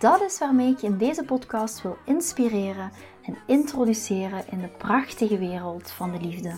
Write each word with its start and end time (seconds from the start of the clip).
Dat 0.00 0.20
is 0.20 0.38
waarmee 0.38 0.70
ik 0.70 0.78
je 0.78 0.86
in 0.86 0.96
deze 0.96 1.24
podcast 1.24 1.82
wil 1.82 1.96
inspireren 2.04 2.90
en 3.22 3.36
introduceren 3.46 4.44
in 4.50 4.60
de 4.60 4.68
prachtige 4.68 5.38
wereld 5.38 5.90
van 5.90 6.12
de 6.12 6.20
liefde. 6.20 6.52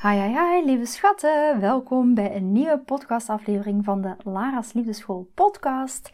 Hi, 0.00 0.20
hi, 0.20 0.38
hi, 0.38 0.64
lieve 0.64 0.86
schatten. 0.86 1.60
Welkom 1.60 2.14
bij 2.14 2.36
een 2.36 2.52
nieuwe 2.52 2.78
podcastaflevering 2.78 3.84
van 3.84 4.00
de 4.00 4.14
Lara's 4.24 4.72
Liefdeschool 4.72 5.30
podcast. 5.34 6.10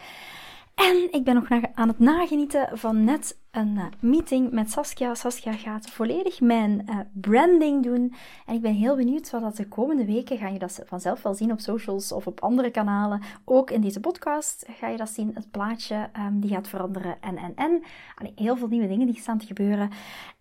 En 0.78 1.08
ik 1.10 1.24
ben 1.24 1.34
nog 1.34 1.48
aan 1.74 1.88
het 1.88 1.98
nagenieten 1.98 2.78
van 2.78 3.04
net 3.04 3.38
een 3.50 3.76
eh, 3.76 3.84
meeting 4.00 4.50
met 4.50 4.70
Saskia. 4.70 5.14
Saskia 5.14 5.52
gaat 5.52 5.90
volledig 5.90 6.40
mijn 6.40 6.86
uh, 6.88 6.98
branding 7.12 7.82
doen. 7.82 8.14
En 8.46 8.54
ik 8.54 8.60
ben 8.60 8.74
heel 8.74 8.96
benieuwd 8.96 9.30
wat 9.30 9.40
dat 9.40 9.56
de 9.56 9.68
komende 9.68 10.04
weken, 10.04 10.38
ga 10.38 10.48
je 10.48 10.58
dat 10.58 10.82
vanzelf 10.86 11.22
wel 11.22 11.34
zien 11.34 11.52
op 11.52 11.60
socials 11.60 12.12
of 12.12 12.26
op 12.26 12.40
andere 12.40 12.70
kanalen. 12.70 13.22
Ook 13.44 13.70
in 13.70 13.80
deze 13.80 14.00
podcast 14.00 14.66
ga 14.70 14.88
je 14.88 14.96
dat 14.96 15.08
zien. 15.08 15.30
Het 15.34 15.50
plaatje 15.50 16.10
um, 16.16 16.40
die 16.40 16.50
gaat 16.50 16.68
veranderen 16.68 17.16
en 17.20 17.36
en 17.36 17.52
en. 17.54 17.82
Allee, 18.14 18.32
heel 18.36 18.56
veel 18.56 18.68
nieuwe 18.68 18.88
dingen 18.88 19.06
die 19.06 19.20
staan 19.20 19.38
te 19.38 19.46
gebeuren. 19.46 19.90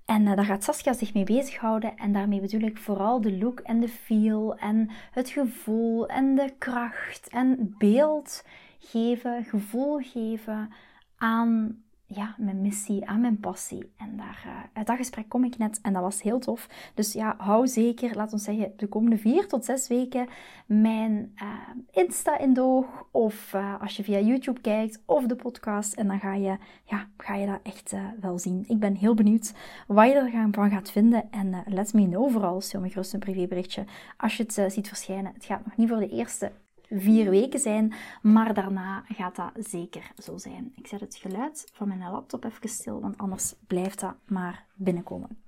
En 0.06 0.22
uh, 0.22 0.36
daar 0.36 0.46
gaat 0.46 0.64
Saskia 0.64 0.94
zich 0.94 1.14
mee 1.14 1.24
bezighouden. 1.24 1.98
En 1.98 2.14
daarmee 2.14 2.42
bedoel 2.42 2.62
ik 2.62 2.78
vooral 2.78 3.22
de 3.22 3.38
look 3.38 3.60
en 3.60 3.80
de 3.80 3.90
feel 3.90 4.56
en 4.58 4.90
het 5.12 5.30
gevoel 5.30 6.08
en 6.08 6.36
de 6.36 6.54
kracht 6.58 7.28
en 7.30 7.76
beeld 7.78 8.44
geven, 8.92 9.44
gevoel 9.44 10.00
geven 10.00 10.70
aan 11.18 11.82
ja, 12.06 12.36
mijn 12.38 12.62
missie, 12.62 13.06
aan 13.06 13.22
mijn 13.22 13.40
passie. 13.40 13.92
En 13.98 14.18
daar, 14.18 14.44
uh, 14.46 14.54
uit 14.74 14.88
dat 14.88 14.98
gesprek 14.98 15.30
kom 15.30 15.44
ik 15.44 15.58
net 15.58 15.80
en 15.82 15.94
dat 15.94 16.02
was 16.02 16.22
heel 16.22 16.40
tof. 16.40 16.92
Dus 16.94 17.14
ja, 17.14 17.36
hou 17.38 17.68
zeker, 17.68 18.16
laat 18.16 18.34
ons 18.34 18.44
zeggen, 18.44 18.74
de 18.78 18.88
komende 18.88 19.18
vier 19.18 19.48
tot 19.48 19.66
zes 19.66 19.88
weken 19.88 20.28
mijn 20.66 21.34
uh, 21.42 21.54
Insta 21.92 22.38
in 22.38 22.54
doog. 22.54 22.86
Of 23.12 23.54
uh, 23.54 23.82
als 23.82 23.98
je 23.98 24.04
via 24.04 24.20
YouTube 24.20 24.62
kijkt 24.62 25.02
of 25.06 25.26
de 25.26 25.36
podcast. 25.36 25.94
En 25.94 26.08
dan 26.08 26.20
ga 26.20 26.34
je, 26.34 26.58
ja, 26.84 27.08
ga 27.18 27.36
je 27.36 27.48
dat 27.48 27.60
echt 27.64 27.96
wel 28.20 28.40
zien. 28.40 28.66
Ik 28.68 28.80
ben 28.80 28.96
heel 28.96 29.14
benieuwd 29.14 29.54
wat 29.88 30.08
je 30.08 30.14
er 30.14 30.48
van 30.52 30.70
gaat 30.70 30.92
vinden. 30.92 31.32
En 31.32 31.64
let 31.66 31.94
me 31.94 32.08
know 32.08 32.32
vooral, 32.32 32.62
stel 32.62 32.82
me 32.82 32.90
gerust 32.90 33.14
een 33.14 33.20
privéberichtje 33.20 33.86
als 34.18 34.38
je 34.38 34.44
het 34.44 34.74
ziet 34.74 34.88
verschijnen. 34.88 35.34
Het 35.34 35.46
gaat 35.46 35.66
nog 35.66 35.78
niet 35.78 35.90
voor 35.90 36.00
de 36.00 36.10
eerste 36.10 36.52
vier 36.90 37.30
weken 37.30 37.60
zijn, 37.60 37.94
maar 38.22 38.54
daarna 38.54 39.04
gaat 39.08 39.36
dat 39.36 39.52
zeker 39.56 40.12
zo 40.18 40.38
zijn. 40.38 40.72
Ik 40.76 40.88
zet 40.88 41.00
het 41.00 41.16
geluid 41.16 41.70
van 41.74 41.88
mijn 41.88 42.12
laptop 42.12 42.44
even 42.44 42.70
stil, 42.70 43.02
want 43.02 43.18
anders 43.18 43.54
blijft 43.68 44.00
dat 44.00 44.16
maar 44.26 44.66
binnenkomen. 44.76 45.47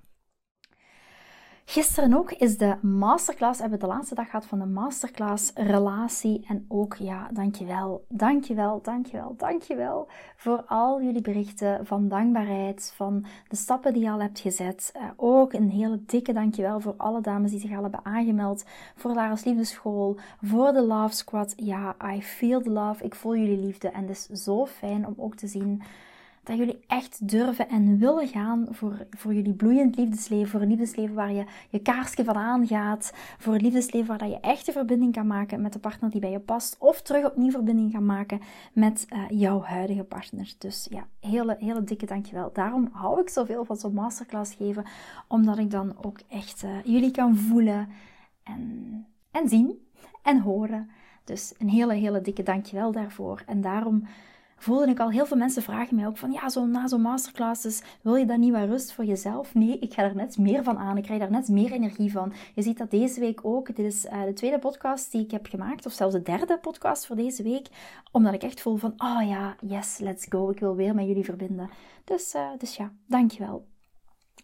Gisteren 1.70 2.14
ook 2.14 2.32
is 2.32 2.58
de 2.58 2.76
masterclass, 2.82 3.60
hebben 3.60 3.78
we 3.78 3.86
de 3.86 3.92
laatste 3.92 4.14
dag 4.14 4.26
gehad 4.26 4.46
van 4.46 4.58
de 4.58 4.66
masterclass 4.66 5.50
relatie. 5.54 6.44
En 6.48 6.64
ook, 6.68 6.94
ja, 6.94 7.28
dankjewel, 7.32 8.04
dankjewel, 8.08 8.80
dankjewel, 8.82 9.34
dankjewel 9.36 10.08
voor 10.36 10.64
al 10.66 11.02
jullie 11.02 11.20
berichten 11.20 11.86
van 11.86 12.08
dankbaarheid, 12.08 12.92
van 12.96 13.24
de 13.48 13.56
stappen 13.56 13.92
die 13.92 14.02
je 14.02 14.10
al 14.10 14.20
hebt 14.20 14.38
gezet. 14.38 14.92
Uh, 14.96 15.02
ook 15.16 15.52
een 15.52 15.70
hele 15.70 16.04
dikke 16.04 16.32
dankjewel 16.32 16.80
voor 16.80 16.94
alle 16.96 17.20
dames 17.20 17.50
die 17.50 17.60
zich 17.60 17.76
al 17.76 17.82
hebben 17.82 18.04
aangemeld 18.04 18.64
voor 18.96 19.14
Lara's 19.14 19.44
Liefdeschool, 19.44 20.16
voor 20.42 20.72
de 20.72 20.82
Love 20.82 21.14
Squad. 21.14 21.52
Ja, 21.56 21.96
I 22.14 22.22
feel 22.22 22.62
the 22.62 22.70
love, 22.70 23.04
ik 23.04 23.14
voel 23.14 23.36
jullie 23.36 23.64
liefde 23.64 23.88
en 23.88 24.06
het 24.06 24.10
is 24.10 24.42
zo 24.42 24.66
fijn 24.66 25.06
om 25.06 25.14
ook 25.16 25.34
te 25.34 25.46
zien 25.46 25.82
dat 26.42 26.56
jullie 26.56 26.80
echt 26.86 27.28
durven 27.28 27.68
en 27.68 27.98
willen 27.98 28.28
gaan 28.28 28.66
voor, 28.70 29.06
voor 29.10 29.34
jullie 29.34 29.54
bloeiend 29.54 29.96
liefdesleven. 29.96 30.48
Voor 30.48 30.60
een 30.60 30.68
liefdesleven 30.68 31.14
waar 31.14 31.32
je 31.32 31.44
je 31.68 31.78
kaarsje 31.78 32.24
van 32.24 32.34
aangaat. 32.34 33.12
Voor 33.38 33.54
een 33.54 33.60
liefdesleven 33.60 34.08
waar 34.08 34.18
dat 34.18 34.30
je 34.30 34.40
echt 34.40 34.66
een 34.66 34.72
verbinding 34.72 35.12
kan 35.12 35.26
maken 35.26 35.60
met 35.60 35.72
de 35.72 35.78
partner 35.78 36.10
die 36.10 36.20
bij 36.20 36.30
je 36.30 36.40
past. 36.40 36.76
Of 36.78 37.02
terug 37.02 37.24
opnieuw 37.24 37.50
verbinding 37.50 37.92
kan 37.92 38.06
maken 38.06 38.40
met 38.72 39.06
uh, 39.08 39.18
jouw 39.28 39.62
huidige 39.62 40.04
partner. 40.04 40.54
Dus 40.58 40.86
ja, 40.90 41.06
hele, 41.20 41.56
hele 41.58 41.84
dikke 41.84 42.06
dankjewel. 42.06 42.50
Daarom 42.52 42.88
hou 42.92 43.20
ik 43.20 43.28
zoveel 43.28 43.64
van 43.64 43.76
zo'n 43.76 43.94
masterclass 43.94 44.54
geven. 44.54 44.84
Omdat 45.28 45.58
ik 45.58 45.70
dan 45.70 45.94
ook 46.04 46.18
echt 46.28 46.62
uh, 46.62 46.70
jullie 46.84 47.10
kan 47.10 47.36
voelen 47.36 47.88
en, 48.42 49.06
en 49.30 49.48
zien 49.48 49.88
en 50.22 50.40
horen. 50.40 50.90
Dus 51.24 51.54
een 51.58 51.68
hele, 51.68 51.94
hele 51.94 52.20
dikke 52.20 52.42
dankjewel 52.42 52.92
daarvoor. 52.92 53.42
En 53.46 53.60
daarom 53.60 54.04
voelde 54.62 54.90
ik 54.90 55.00
al 55.00 55.10
heel 55.10 55.26
veel 55.26 55.36
mensen 55.36 55.62
vragen 55.62 55.96
mij 55.96 56.06
ook 56.06 56.16
van 56.16 56.32
ja, 56.32 56.48
zo 56.48 56.66
na 56.66 56.88
zo'n 56.88 57.00
masterclasses 57.00 57.82
wil 58.02 58.14
je 58.14 58.26
dan 58.26 58.40
niet 58.40 58.52
wat 58.52 58.68
rust 58.68 58.92
voor 58.92 59.04
jezelf? 59.04 59.54
Nee, 59.54 59.78
ik 59.78 59.94
ga 59.94 60.02
er 60.02 60.14
net 60.14 60.38
meer 60.38 60.62
van 60.62 60.78
aan. 60.78 60.96
Ik 60.96 61.02
krijg 61.02 61.20
daar 61.20 61.30
net 61.30 61.48
meer 61.48 61.72
energie 61.72 62.12
van. 62.12 62.32
Je 62.54 62.62
ziet 62.62 62.78
dat 62.78 62.90
deze 62.90 63.20
week 63.20 63.44
ook. 63.44 63.66
Dit 63.76 63.86
is 63.86 64.04
uh, 64.04 64.24
de 64.24 64.32
tweede 64.32 64.58
podcast 64.58 65.12
die 65.12 65.24
ik 65.24 65.30
heb 65.30 65.46
gemaakt, 65.46 65.86
of 65.86 65.92
zelfs 65.92 66.14
de 66.14 66.22
derde 66.22 66.58
podcast 66.58 67.06
voor 67.06 67.16
deze 67.16 67.42
week, 67.42 67.68
omdat 68.12 68.34
ik 68.34 68.42
echt 68.42 68.60
voel 68.60 68.76
van 68.76 68.92
oh 68.96 69.28
ja, 69.28 69.56
yes, 69.60 69.98
let's 69.98 70.26
go. 70.28 70.50
Ik 70.50 70.60
wil 70.60 70.76
weer 70.76 70.94
met 70.94 71.06
jullie 71.06 71.24
verbinden. 71.24 71.70
Dus, 72.04 72.34
uh, 72.34 72.48
dus 72.58 72.76
ja, 72.76 72.92
dankjewel. 73.06 73.66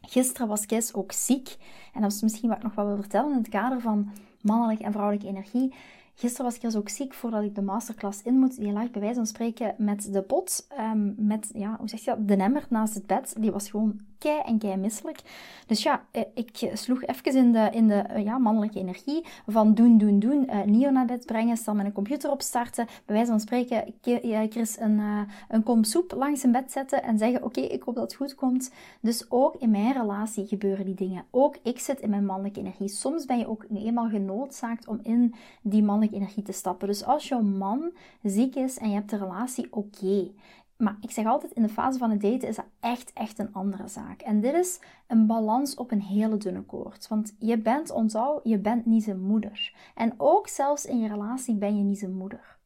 Gisteren 0.00 0.48
was 0.48 0.66
Kes 0.66 0.94
ook 0.94 1.12
ziek. 1.12 1.56
En 1.94 2.00
dat 2.00 2.12
is 2.12 2.22
misschien 2.22 2.48
wat 2.48 2.56
ik 2.58 2.62
nog 2.62 2.74
wat 2.74 2.86
wil 2.86 2.96
vertellen 2.96 3.30
in 3.30 3.38
het 3.38 3.48
kader 3.48 3.80
van 3.80 4.10
mannelijke 4.40 4.84
en 4.84 4.92
vrouwelijke 4.92 5.28
energie. 5.28 5.74
Gisteren 6.18 6.44
was 6.44 6.54
ik 6.54 6.60
dus 6.60 6.76
ook 6.76 6.88
ziek 6.88 7.14
voordat 7.14 7.42
ik 7.42 7.54
de 7.54 7.62
masterclass 7.62 8.22
in 8.22 8.38
moet. 8.38 8.56
Die 8.56 8.72
lag 8.72 8.90
bij 8.90 9.00
wijze 9.00 9.16
van 9.16 9.26
spreken 9.26 9.74
met 9.78 10.12
de 10.12 10.22
pot, 10.22 10.66
um, 10.78 11.14
met, 11.18 11.50
ja, 11.52 11.76
hoe 11.78 11.88
zeg 11.88 12.00
je 12.00 12.10
dat, 12.10 12.28
de 12.28 12.36
nemmer 12.36 12.66
naast 12.68 12.94
het 12.94 13.06
bed. 13.06 13.34
Die 13.38 13.50
was 13.50 13.70
gewoon 13.70 14.00
kei 14.18 14.40
en 14.44 14.58
kei 14.58 14.76
misselijk. 14.76 15.20
Dus 15.66 15.82
ja, 15.82 16.04
eh, 16.10 16.22
ik 16.34 16.70
sloeg 16.72 17.04
even 17.04 17.36
in 17.36 17.52
de, 17.52 17.68
in 17.72 17.88
de 17.88 17.94
eh, 17.94 18.24
ja, 18.24 18.38
mannelijke 18.38 18.78
energie 18.78 19.24
van 19.46 19.74
doen, 19.74 19.98
doen, 19.98 20.18
doen. 20.18 20.48
Uh, 20.50 20.62
Nio 20.62 20.90
naar 20.90 21.06
bed 21.06 21.26
brengen, 21.26 21.56
stel 21.56 21.74
mijn 21.74 21.92
computer 21.92 22.30
opstarten. 22.30 22.86
Bij 22.86 23.14
wijze 23.14 23.30
van 23.30 23.40
spreken, 23.40 23.94
Chris 24.50 24.78
een, 24.78 24.98
uh, 24.98 25.20
een 25.48 25.62
kom 25.62 25.84
soep 25.84 26.12
langs 26.16 26.40
zijn 26.40 26.52
bed 26.52 26.72
zetten 26.72 27.02
en 27.02 27.18
zeggen, 27.18 27.44
oké, 27.44 27.60
ik 27.60 27.82
hoop 27.82 27.94
dat 27.94 28.04
het 28.04 28.14
goed 28.14 28.34
komt. 28.34 28.70
Dus 29.00 29.26
ook 29.28 29.54
in 29.58 29.70
mijn 29.70 29.92
relatie 29.92 30.46
gebeuren 30.46 30.84
die 30.84 30.94
dingen. 30.94 31.24
Ook 31.30 31.56
ik 31.62 31.78
zit 31.78 32.00
in 32.00 32.10
mijn 32.10 32.26
mannelijke 32.26 32.60
energie. 32.60 32.88
Soms 32.88 33.24
ben 33.24 33.38
je 33.38 33.48
ook 33.48 33.64
eenmaal 33.74 34.08
genoodzaakt 34.08 34.88
om 34.88 35.00
in 35.02 35.34
die 35.62 35.82
mannelijke 35.82 36.16
energie 36.16 36.42
te 36.42 36.52
stappen. 36.52 36.88
Dus 36.88 37.04
als 37.04 37.28
jouw 37.28 37.42
man 37.42 37.90
ziek 38.22 38.54
is 38.54 38.78
en 38.78 38.88
je 38.88 38.94
hebt 38.94 39.10
de 39.10 39.16
relatie, 39.16 39.66
oké. 39.70 40.30
Maar 40.76 40.96
ik 41.00 41.10
zeg 41.10 41.26
altijd, 41.26 41.52
in 41.52 41.62
de 41.62 41.68
fase 41.68 41.98
van 41.98 42.10
het 42.10 42.20
daten 42.20 42.48
is 42.48 42.56
dat 42.56 42.66
echt, 42.80 43.12
echt 43.12 43.38
een 43.38 43.52
andere 43.52 43.88
zaak. 43.88 44.20
En 44.20 44.40
dit 44.40 44.54
is 44.54 44.80
een 45.06 45.26
balans 45.26 45.74
op 45.74 45.90
een 45.90 46.02
hele 46.02 46.36
dunne 46.36 46.62
koord. 46.62 47.08
Want 47.08 47.34
je 47.38 47.58
bent, 47.58 47.90
onthoud, 47.90 48.40
je 48.44 48.58
bent 48.58 48.86
niet 48.86 49.04
zijn 49.04 49.20
moeder. 49.20 49.74
En 49.94 50.14
ook 50.16 50.48
zelfs 50.48 50.84
in 50.84 50.98
je 50.98 51.08
relatie 51.08 51.54
ben 51.54 51.76
je 51.76 51.82
niet 51.82 51.98
zijn 51.98 52.16
moeder. 52.16 52.56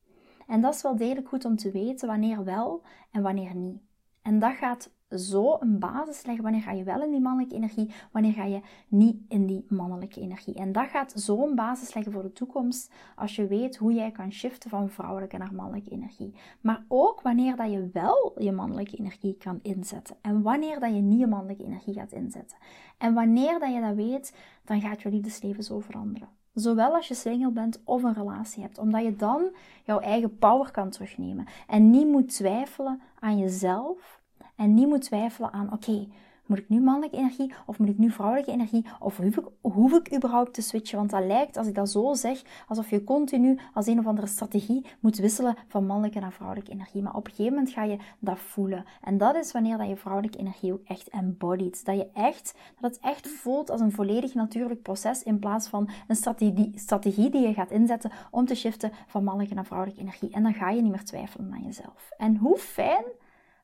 En 0.46 0.60
dat 0.60 0.74
is 0.74 0.82
wel 0.82 0.96
degelijk 0.96 1.28
goed 1.28 1.44
om 1.44 1.56
te 1.56 1.70
weten 1.70 2.08
wanneer 2.08 2.44
wel 2.44 2.82
en 3.10 3.22
wanneer 3.22 3.54
niet. 3.54 3.78
En 4.22 4.38
dat 4.38 4.54
gaat 4.54 4.90
zo 5.10 5.56
een 5.60 5.78
basis 5.78 6.24
leggen. 6.24 6.42
Wanneer 6.42 6.62
ga 6.62 6.72
je 6.72 6.84
wel 6.84 7.02
in 7.02 7.10
die 7.10 7.20
mannelijke 7.20 7.54
energie, 7.54 7.90
wanneer 8.12 8.32
ga 8.32 8.44
je 8.44 8.60
niet 8.88 9.16
in 9.28 9.46
die 9.46 9.64
mannelijke 9.68 10.20
energie. 10.20 10.54
En 10.54 10.72
dat 10.72 10.88
gaat 10.88 11.12
zo 11.12 11.46
een 11.46 11.54
basis 11.54 11.94
leggen 11.94 12.12
voor 12.12 12.22
de 12.22 12.32
toekomst 12.32 12.92
als 13.16 13.36
je 13.36 13.46
weet 13.46 13.76
hoe 13.76 13.92
jij 13.92 14.10
kan 14.10 14.32
shiften 14.32 14.70
van 14.70 14.90
vrouwelijke 14.90 15.38
naar 15.38 15.54
mannelijke 15.54 15.90
energie. 15.90 16.34
Maar 16.60 16.84
ook 16.88 17.20
wanneer 17.20 17.56
dat 17.56 17.70
je 17.70 17.88
wel 17.92 18.32
je 18.36 18.52
mannelijke 18.52 18.96
energie 18.96 19.36
kan 19.36 19.58
inzetten 19.62 20.16
en 20.20 20.42
wanneer 20.42 20.80
dat 20.80 20.94
je 20.94 21.00
niet 21.00 21.20
je 21.20 21.26
mannelijke 21.26 21.64
energie 21.64 21.94
gaat 21.94 22.12
inzetten. 22.12 22.58
En 22.98 23.14
wanneer 23.14 23.58
dat 23.58 23.74
je 23.74 23.80
dat 23.80 23.94
weet, 23.94 24.36
dan 24.64 24.80
gaat 24.80 25.02
je 25.02 25.10
liefdesleven 25.10 25.64
zo 25.64 25.80
veranderen. 25.80 26.28
Zowel 26.54 26.94
als 26.94 27.08
je 27.08 27.14
single 27.14 27.50
bent 27.50 27.80
of 27.84 28.02
een 28.02 28.14
relatie 28.14 28.62
hebt. 28.62 28.78
Omdat 28.78 29.02
je 29.02 29.16
dan 29.16 29.54
jouw 29.84 29.98
eigen 29.98 30.38
power 30.38 30.70
kan 30.70 30.90
terugnemen. 30.90 31.46
En 31.66 31.90
niet 31.90 32.06
moet 32.06 32.28
twijfelen 32.28 33.00
aan 33.18 33.38
jezelf 33.38 34.19
en 34.60 34.74
niet 34.74 34.88
moet 34.88 35.02
twijfelen 35.02 35.52
aan, 35.52 35.72
oké, 35.72 36.06
moet 36.46 36.58
ik 36.58 36.68
nu 36.68 36.80
mannelijke 36.80 37.16
energie 37.16 37.52
of 37.66 37.78
moet 37.78 37.88
ik 37.88 37.98
nu 37.98 38.10
vrouwelijke 38.10 38.50
energie? 38.50 38.86
Of 39.00 39.16
hoef 39.16 39.36
ik, 39.36 39.44
hoef 39.60 39.92
ik 39.92 40.14
überhaupt 40.14 40.54
te 40.54 40.62
switchen? 40.62 40.98
Want 40.98 41.10
dat 41.10 41.24
lijkt, 41.24 41.56
als 41.56 41.66
ik 41.66 41.74
dat 41.74 41.90
zo 41.90 42.14
zeg, 42.14 42.42
alsof 42.68 42.90
je 42.90 43.04
continu 43.04 43.58
als 43.74 43.86
een 43.86 43.98
of 43.98 44.06
andere 44.06 44.26
strategie 44.26 44.86
moet 45.00 45.18
wisselen 45.18 45.56
van 45.68 45.86
mannelijke 45.86 46.20
naar 46.20 46.32
vrouwelijke 46.32 46.70
energie. 46.70 47.02
Maar 47.02 47.14
op 47.14 47.24
een 47.26 47.30
gegeven 47.30 47.54
moment 47.54 47.72
ga 47.72 47.84
je 47.84 47.96
dat 48.18 48.38
voelen. 48.38 48.84
En 49.02 49.18
dat 49.18 49.36
is 49.36 49.52
wanneer 49.52 49.78
dat 49.78 49.88
je 49.88 49.96
vrouwelijke 49.96 50.38
energie 50.38 50.72
ook 50.72 50.84
echt 50.84 51.08
embodied. 51.08 51.84
Dat 51.84 51.96
je 51.96 52.08
echt, 52.14 52.54
dat 52.80 52.90
het 52.90 53.00
echt 53.02 53.28
voelt 53.28 53.70
als 53.70 53.80
een 53.80 53.92
volledig 53.92 54.34
natuurlijk 54.34 54.82
proces 54.82 55.22
in 55.22 55.38
plaats 55.38 55.68
van 55.68 55.88
een 56.08 56.16
strategie, 56.16 56.72
strategie 56.74 57.30
die 57.30 57.46
je 57.46 57.54
gaat 57.54 57.70
inzetten 57.70 58.10
om 58.30 58.46
te 58.46 58.54
shiften 58.54 58.92
van 59.06 59.24
mannelijke 59.24 59.54
naar 59.54 59.66
vrouwelijke 59.66 60.00
energie. 60.00 60.30
En 60.30 60.42
dan 60.42 60.54
ga 60.54 60.70
je 60.70 60.82
niet 60.82 60.90
meer 60.90 61.04
twijfelen 61.04 61.52
aan 61.52 61.62
jezelf. 61.64 62.10
En 62.18 62.36
hoe 62.36 62.58
fijn 62.58 63.04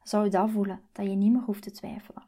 zou 0.09 0.25
je 0.25 0.31
dat 0.31 0.51
voelen, 0.51 0.81
dat 0.93 1.07
je 1.07 1.15
niet 1.17 1.33
meer 1.33 1.43
hoeft 1.43 1.63
te 1.63 1.71
twijfelen. 1.71 2.23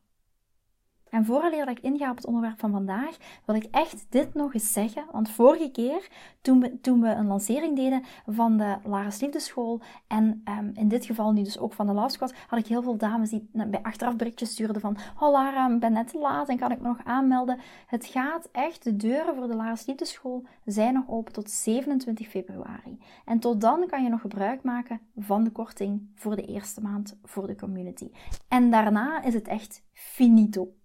En 1.11 1.25
vooraleer 1.25 1.69
ik 1.69 1.81
inga 1.81 2.11
op 2.11 2.17
het 2.17 2.27
onderwerp 2.27 2.59
van 2.59 2.71
vandaag, 2.71 3.17
wil 3.45 3.55
ik 3.55 3.69
echt 3.71 4.07
dit 4.09 4.35
nog 4.35 4.55
eens 4.55 4.73
zeggen. 4.73 5.05
Want 5.13 5.31
vorige 5.31 5.71
keer, 5.71 6.09
toen 6.41 6.61
we, 6.61 6.81
toen 6.81 7.01
we 7.01 7.09
een 7.09 7.27
lancering 7.27 7.77
deden 7.77 8.03
van 8.27 8.57
de 8.57 8.77
Lara's 8.85 9.21
Liefdeschool, 9.21 9.81
en 10.07 10.43
um, 10.59 10.71
in 10.75 10.89
dit 10.89 11.07
geval 11.07 11.33
nu 11.33 11.43
dus 11.43 11.59
ook 11.59 11.73
van 11.73 11.87
de 11.87 11.93
Love 11.93 12.09
Squad, 12.09 12.35
had 12.47 12.59
ik 12.59 12.67
heel 12.67 12.83
veel 12.83 12.97
dames 12.97 13.31
die 13.31 13.49
bij 13.53 13.83
achteraf 13.83 14.17
berichtjes 14.17 14.51
stuurden 14.51 14.81
van 14.81 14.97
Oh 15.21 15.33
Lara, 15.33 15.71
ik 15.71 15.81
ben 15.81 15.93
net 15.93 16.09
te 16.09 16.19
laat 16.19 16.49
en 16.49 16.59
kan 16.59 16.71
ik 16.71 16.81
me 16.81 16.89
nog 16.89 17.05
aanmelden? 17.05 17.59
Het 17.87 18.07
gaat 18.07 18.49
echt, 18.53 18.85
de 18.85 18.97
deuren 18.97 19.35
voor 19.35 19.47
de 19.47 19.57
Lara's 19.57 19.87
Liefdeschool 19.87 20.45
zijn 20.65 20.95
nog 20.95 21.05
open 21.09 21.33
tot 21.33 21.51
27 21.51 22.29
februari. 22.29 22.99
En 23.25 23.39
tot 23.39 23.61
dan 23.61 23.87
kan 23.87 24.03
je 24.03 24.09
nog 24.09 24.21
gebruik 24.21 24.63
maken 24.63 25.01
van 25.17 25.45
de 25.45 25.51
korting 25.51 26.11
voor 26.15 26.37
de 26.37 26.45
eerste 26.45 26.81
maand 26.81 27.19
voor 27.25 27.47
de 27.47 27.57
community. 27.57 28.11
En 28.49 28.71
daarna 28.71 29.23
is 29.23 29.35
het 29.35 29.49
echt 29.49 29.83
finito. 29.93 30.78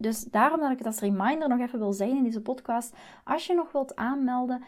Dus 0.00 0.24
daarom 0.24 0.60
dat 0.60 0.70
ik 0.70 0.78
het 0.78 0.86
als 0.86 1.00
reminder 1.00 1.48
nog 1.48 1.60
even 1.60 1.78
wil 1.78 1.92
zeggen 1.92 2.16
in 2.16 2.24
deze 2.24 2.40
podcast. 2.40 2.96
Als 3.24 3.46
je 3.46 3.54
nog 3.54 3.72
wilt 3.72 3.96
aanmelden, 3.96 4.62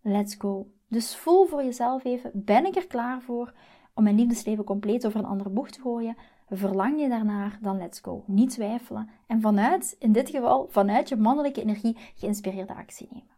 let's 0.00 0.34
go. 0.34 0.70
Dus 0.88 1.16
voel 1.16 1.46
voor 1.46 1.64
jezelf 1.64 2.04
even, 2.04 2.30
ben 2.34 2.66
ik 2.66 2.76
er 2.76 2.86
klaar 2.86 3.22
voor 3.22 3.52
om 3.94 4.02
mijn 4.02 4.16
liefdesleven 4.16 4.64
compleet 4.64 5.06
over 5.06 5.18
een 5.18 5.26
andere 5.26 5.50
boeg 5.50 5.70
te 5.70 5.80
gooien? 5.80 6.16
Verlang 6.48 7.00
je 7.00 7.08
daarnaar, 7.08 7.58
dan 7.60 7.76
let's 7.76 8.00
go. 8.00 8.24
Niet 8.26 8.50
twijfelen. 8.50 9.08
En 9.26 9.40
vanuit, 9.40 9.96
in 9.98 10.12
dit 10.12 10.30
geval, 10.30 10.66
vanuit 10.70 11.08
je 11.08 11.16
mannelijke 11.16 11.62
energie 11.62 11.96
geïnspireerde 12.14 12.74
actie 12.74 13.08
nemen. 13.10 13.36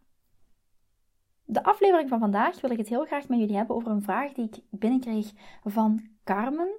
De 1.45 1.63
aflevering 1.63 2.09
van 2.09 2.19
vandaag 2.19 2.61
wil 2.61 2.71
ik 2.71 2.77
het 2.77 2.87
heel 2.87 3.05
graag 3.05 3.27
met 3.27 3.39
jullie 3.39 3.55
hebben 3.55 3.75
over 3.75 3.91
een 3.91 4.01
vraag 4.01 4.31
die 4.31 4.45
ik 4.45 4.59
binnenkreeg 4.69 5.31
van 5.63 6.07
Carmen. 6.23 6.69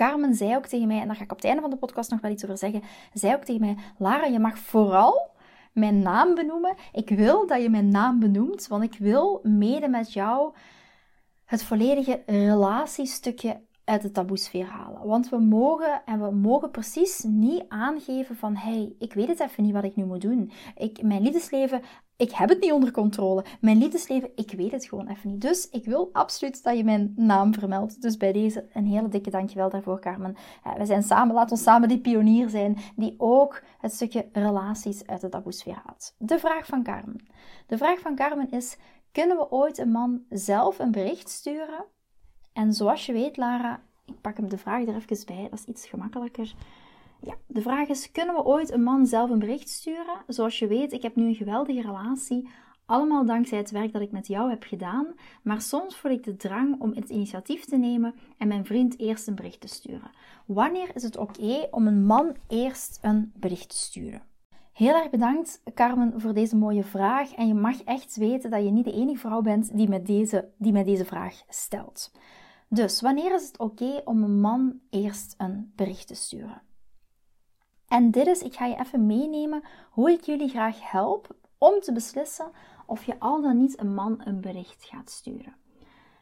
Carmen 0.00 0.34
zei 0.34 0.56
ook 0.56 0.66
tegen 0.66 0.86
mij, 0.86 1.00
en 1.00 1.06
daar 1.06 1.16
ga 1.16 1.22
ik 1.22 1.30
op 1.30 1.36
het 1.36 1.46
einde 1.46 1.60
van 1.60 1.70
de 1.70 1.76
podcast 1.76 2.10
nog 2.10 2.20
wel 2.20 2.30
iets 2.30 2.44
over 2.44 2.58
zeggen, 2.58 2.82
zei 3.12 3.34
ook 3.34 3.44
tegen 3.44 3.60
mij, 3.60 3.76
Lara, 3.98 4.24
je 4.24 4.38
mag 4.38 4.58
vooral 4.58 5.30
mijn 5.72 5.98
naam 5.98 6.34
benoemen. 6.34 6.74
Ik 6.92 7.08
wil 7.08 7.46
dat 7.46 7.62
je 7.62 7.70
mijn 7.70 7.88
naam 7.88 8.20
benoemt, 8.20 8.66
want 8.66 8.82
ik 8.82 8.96
wil 8.98 9.40
mede 9.42 9.88
met 9.88 10.12
jou 10.12 10.54
het 11.44 11.62
volledige 11.62 12.22
relatiestukje 12.26 13.60
uit 13.90 14.02
de 14.02 14.10
taboesfeer 14.10 14.66
halen. 14.66 15.06
Want 15.06 15.28
we 15.28 15.38
mogen 15.38 16.02
en 16.04 16.20
we 16.20 16.30
mogen 16.30 16.70
precies 16.70 17.22
niet 17.22 17.64
aangeven 17.68 18.36
van 18.36 18.56
hey, 18.56 18.94
ik 18.98 19.12
weet 19.12 19.28
het 19.28 19.40
even 19.40 19.62
niet 19.64 19.72
wat 19.72 19.84
ik 19.84 19.96
nu 19.96 20.04
moet 20.04 20.20
doen. 20.20 20.52
Ik, 20.76 21.02
mijn 21.02 21.22
liefdesleven, 21.22 21.82
ik 22.16 22.30
heb 22.30 22.48
het 22.48 22.60
niet 22.60 22.72
onder 22.72 22.90
controle. 22.90 23.44
Mijn 23.60 23.78
liefdesleven, 23.78 24.30
ik 24.34 24.50
weet 24.50 24.72
het 24.72 24.84
gewoon 24.84 25.08
even 25.08 25.30
niet. 25.30 25.40
Dus 25.40 25.68
ik 25.68 25.84
wil 25.84 26.08
absoluut 26.12 26.62
dat 26.62 26.76
je 26.76 26.84
mijn 26.84 27.12
naam 27.16 27.54
vermeldt. 27.54 28.02
Dus 28.02 28.16
bij 28.16 28.32
deze 28.32 28.68
een 28.72 28.86
hele 28.86 29.08
dikke 29.08 29.30
dankjewel 29.30 29.70
daarvoor, 29.70 30.00
Carmen. 30.00 30.36
we 30.76 30.86
zijn 30.86 31.02
samen, 31.02 31.34
laat 31.34 31.50
ons 31.50 31.62
samen 31.62 31.88
die 31.88 32.00
pionier 32.00 32.48
zijn 32.48 32.78
die 32.96 33.14
ook 33.18 33.62
het 33.78 33.92
stukje 33.92 34.28
relaties 34.32 35.06
uit 35.06 35.20
de 35.20 35.28
taboesfeer 35.28 35.80
haalt. 35.84 36.14
De 36.18 36.38
vraag 36.38 36.66
van 36.66 36.82
Carmen. 36.82 37.26
De 37.66 37.76
vraag 37.76 37.98
van 37.98 38.14
Carmen 38.14 38.50
is, 38.50 38.76
kunnen 39.12 39.36
we 39.36 39.50
ooit 39.50 39.78
een 39.78 39.90
man 39.90 40.22
zelf 40.28 40.78
een 40.78 40.90
bericht 40.90 41.28
sturen 41.28 41.84
en 42.52 42.72
zoals 42.72 43.06
je 43.06 43.12
weet, 43.12 43.36
Lara, 43.36 43.82
ik 44.06 44.20
pak 44.20 44.36
hem 44.36 44.48
de 44.48 44.58
vraag 44.58 44.86
er 44.86 44.94
even 44.94 45.26
bij, 45.26 45.48
dat 45.50 45.58
is 45.58 45.64
iets 45.64 45.86
gemakkelijker. 45.86 46.54
Ja, 47.22 47.34
de 47.46 47.62
vraag 47.62 47.88
is: 47.88 48.10
kunnen 48.10 48.34
we 48.34 48.44
ooit 48.44 48.72
een 48.72 48.82
man 48.82 49.06
zelf 49.06 49.30
een 49.30 49.38
bericht 49.38 49.68
sturen? 49.68 50.16
Zoals 50.26 50.58
je 50.58 50.66
weet, 50.66 50.92
ik 50.92 51.02
heb 51.02 51.16
nu 51.16 51.26
een 51.26 51.34
geweldige 51.34 51.80
relatie. 51.80 52.48
Allemaal 52.86 53.24
dankzij 53.24 53.58
het 53.58 53.70
werk 53.70 53.92
dat 53.92 54.02
ik 54.02 54.10
met 54.10 54.26
jou 54.26 54.50
heb 54.50 54.62
gedaan. 54.62 55.06
Maar 55.42 55.60
soms 55.60 55.96
voel 55.96 56.10
ik 56.10 56.24
de 56.24 56.36
drang 56.36 56.80
om 56.80 56.92
het 56.94 57.10
initiatief 57.10 57.64
te 57.64 57.76
nemen 57.76 58.14
en 58.38 58.48
mijn 58.48 58.64
vriend 58.64 58.98
eerst 58.98 59.26
een 59.26 59.34
bericht 59.34 59.60
te 59.60 59.68
sturen. 59.68 60.10
Wanneer 60.46 60.90
is 60.94 61.02
het 61.02 61.16
oké 61.16 61.68
om 61.70 61.86
een 61.86 62.06
man 62.06 62.36
eerst 62.48 62.98
een 63.02 63.32
bericht 63.36 63.68
te 63.68 63.76
sturen? 63.76 64.22
Heel 64.72 64.94
erg 64.94 65.10
bedankt, 65.10 65.62
Carmen, 65.74 66.20
voor 66.20 66.34
deze 66.34 66.56
mooie 66.56 66.84
vraag. 66.84 67.34
En 67.34 67.46
je 67.46 67.54
mag 67.54 67.82
echt 67.82 68.16
weten 68.16 68.50
dat 68.50 68.64
je 68.64 68.70
niet 68.70 68.84
de 68.84 68.92
enige 68.92 69.18
vrouw 69.18 69.40
bent 69.40 69.76
die 69.76 69.88
met 69.88 70.06
deze, 70.06 70.48
die 70.56 70.72
met 70.72 70.86
deze 70.86 71.04
vraag 71.04 71.42
stelt. 71.48 72.12
Dus 72.72 73.00
wanneer 73.00 73.34
is 73.34 73.46
het 73.46 73.58
oké 73.58 74.00
om 74.04 74.22
een 74.22 74.40
man 74.40 74.80
eerst 74.90 75.34
een 75.38 75.72
bericht 75.76 76.06
te 76.06 76.14
sturen? 76.14 76.62
En 77.88 78.10
dit 78.10 78.26
is, 78.26 78.42
ik 78.42 78.54
ga 78.54 78.66
je 78.66 78.78
even 78.78 79.06
meenemen 79.06 79.62
hoe 79.90 80.10
ik 80.10 80.24
jullie 80.24 80.48
graag 80.48 80.90
help 80.90 81.36
om 81.58 81.80
te 81.80 81.92
beslissen 81.92 82.50
of 82.86 83.04
je 83.04 83.18
al 83.18 83.42
dan 83.42 83.56
niet 83.56 83.80
een 83.80 83.94
man 83.94 84.20
een 84.24 84.40
bericht 84.40 84.84
gaat 84.84 85.10
sturen. 85.10 85.56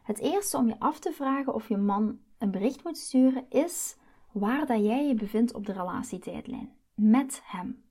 Het 0.02 0.18
eerste 0.18 0.56
om 0.56 0.68
je 0.68 0.78
af 0.78 0.98
te 0.98 1.12
vragen 1.12 1.54
of 1.54 1.68
je 1.68 1.76
man 1.76 2.18
een 2.38 2.50
bericht 2.50 2.84
moet 2.84 2.98
sturen 2.98 3.44
is 3.48 3.96
waar 4.32 4.66
dat 4.66 4.84
jij 4.84 5.06
je 5.06 5.14
bevindt 5.14 5.54
op 5.54 5.66
de 5.66 5.72
relatietijdlijn 5.72 6.72
met 6.94 7.40
hem. 7.44 7.84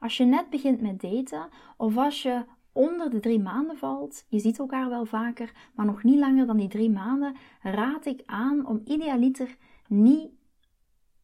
Als 0.00 0.16
je 0.16 0.24
net 0.24 0.50
begint 0.50 0.80
met 0.80 1.00
daten 1.00 1.48
of 1.76 1.96
als 1.96 2.22
je 2.22 2.44
onder 2.72 3.10
de 3.10 3.20
drie 3.20 3.40
maanden 3.40 3.78
valt, 3.78 4.24
je 4.28 4.38
ziet 4.38 4.58
elkaar 4.58 4.88
wel 4.88 5.04
vaker, 5.04 5.52
maar 5.74 5.86
nog 5.86 6.02
niet 6.02 6.18
langer 6.18 6.46
dan 6.46 6.56
die 6.56 6.68
drie 6.68 6.90
maanden, 6.90 7.36
raad 7.62 8.06
ik 8.06 8.22
aan 8.26 8.66
om 8.66 8.80
idealiter 8.84 9.56
niet 9.86 10.30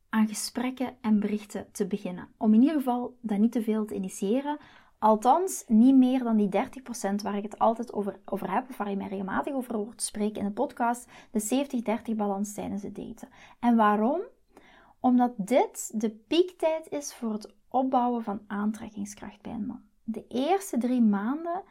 aan 0.08 0.28
gesprekken 0.28 0.96
en 1.00 1.20
berichten 1.20 1.66
te 1.72 1.86
beginnen. 1.86 2.28
Om 2.36 2.54
in 2.54 2.60
ieder 2.60 2.76
geval 2.76 3.16
dat 3.20 3.38
niet 3.38 3.52
te 3.52 3.62
veel 3.62 3.84
te 3.84 3.94
initiëren. 3.94 4.58
Althans, 4.98 5.64
niet 5.66 5.96
meer 5.96 6.22
dan 6.22 6.36
die 6.36 6.48
30% 6.48 7.22
waar 7.22 7.36
ik 7.36 7.42
het 7.42 7.58
altijd 7.58 7.92
over, 7.92 8.20
over 8.24 8.52
heb, 8.52 8.68
of 8.68 8.76
waar 8.76 8.90
je 8.90 8.96
mij 8.96 9.08
regelmatig 9.08 9.54
over 9.54 9.74
hoort 9.74 10.02
spreken 10.02 10.40
in 10.40 10.46
de 10.46 10.52
podcast, 10.52 11.08
de 11.30 11.66
70-30 12.12 12.16
balans 12.16 12.54
tijdens 12.54 12.82
het 12.82 12.94
daten. 12.94 13.28
En 13.60 13.76
waarom? 13.76 14.20
Omdat 15.00 15.32
dit 15.36 16.00
de 16.00 16.10
piektijd 16.10 16.88
is 16.88 17.14
voor 17.14 17.32
het 17.32 17.54
opbouwen 17.68 18.22
van 18.22 18.40
aantrekkingskracht 18.46 19.42
bij 19.42 19.52
een 19.52 19.66
man. 19.66 19.82
De 20.08 20.26
eerste 20.28 20.78
drie 20.78 21.02
maanden 21.02 21.62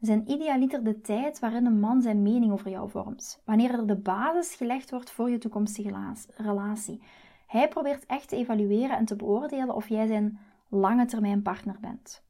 zijn 0.00 0.30
idealiter 0.30 0.84
de 0.84 1.00
tijd 1.00 1.38
waarin 1.38 1.66
een 1.66 1.80
man 1.80 2.02
zijn 2.02 2.22
mening 2.22 2.52
over 2.52 2.70
jou 2.70 2.90
vormt. 2.90 3.42
Wanneer 3.44 3.70
er 3.70 3.86
de 3.86 3.96
basis 3.96 4.54
gelegd 4.54 4.90
wordt 4.90 5.10
voor 5.10 5.30
je 5.30 5.38
toekomstige 5.38 6.14
relatie. 6.36 7.02
Hij 7.46 7.68
probeert 7.68 8.06
echt 8.06 8.28
te 8.28 8.36
evalueren 8.36 8.96
en 8.96 9.04
te 9.04 9.16
beoordelen 9.16 9.74
of 9.74 9.88
jij 9.88 10.06
zijn 10.06 10.38
lange 10.68 11.04
termijn 11.04 11.42
partner 11.42 11.76
bent. 11.80 12.22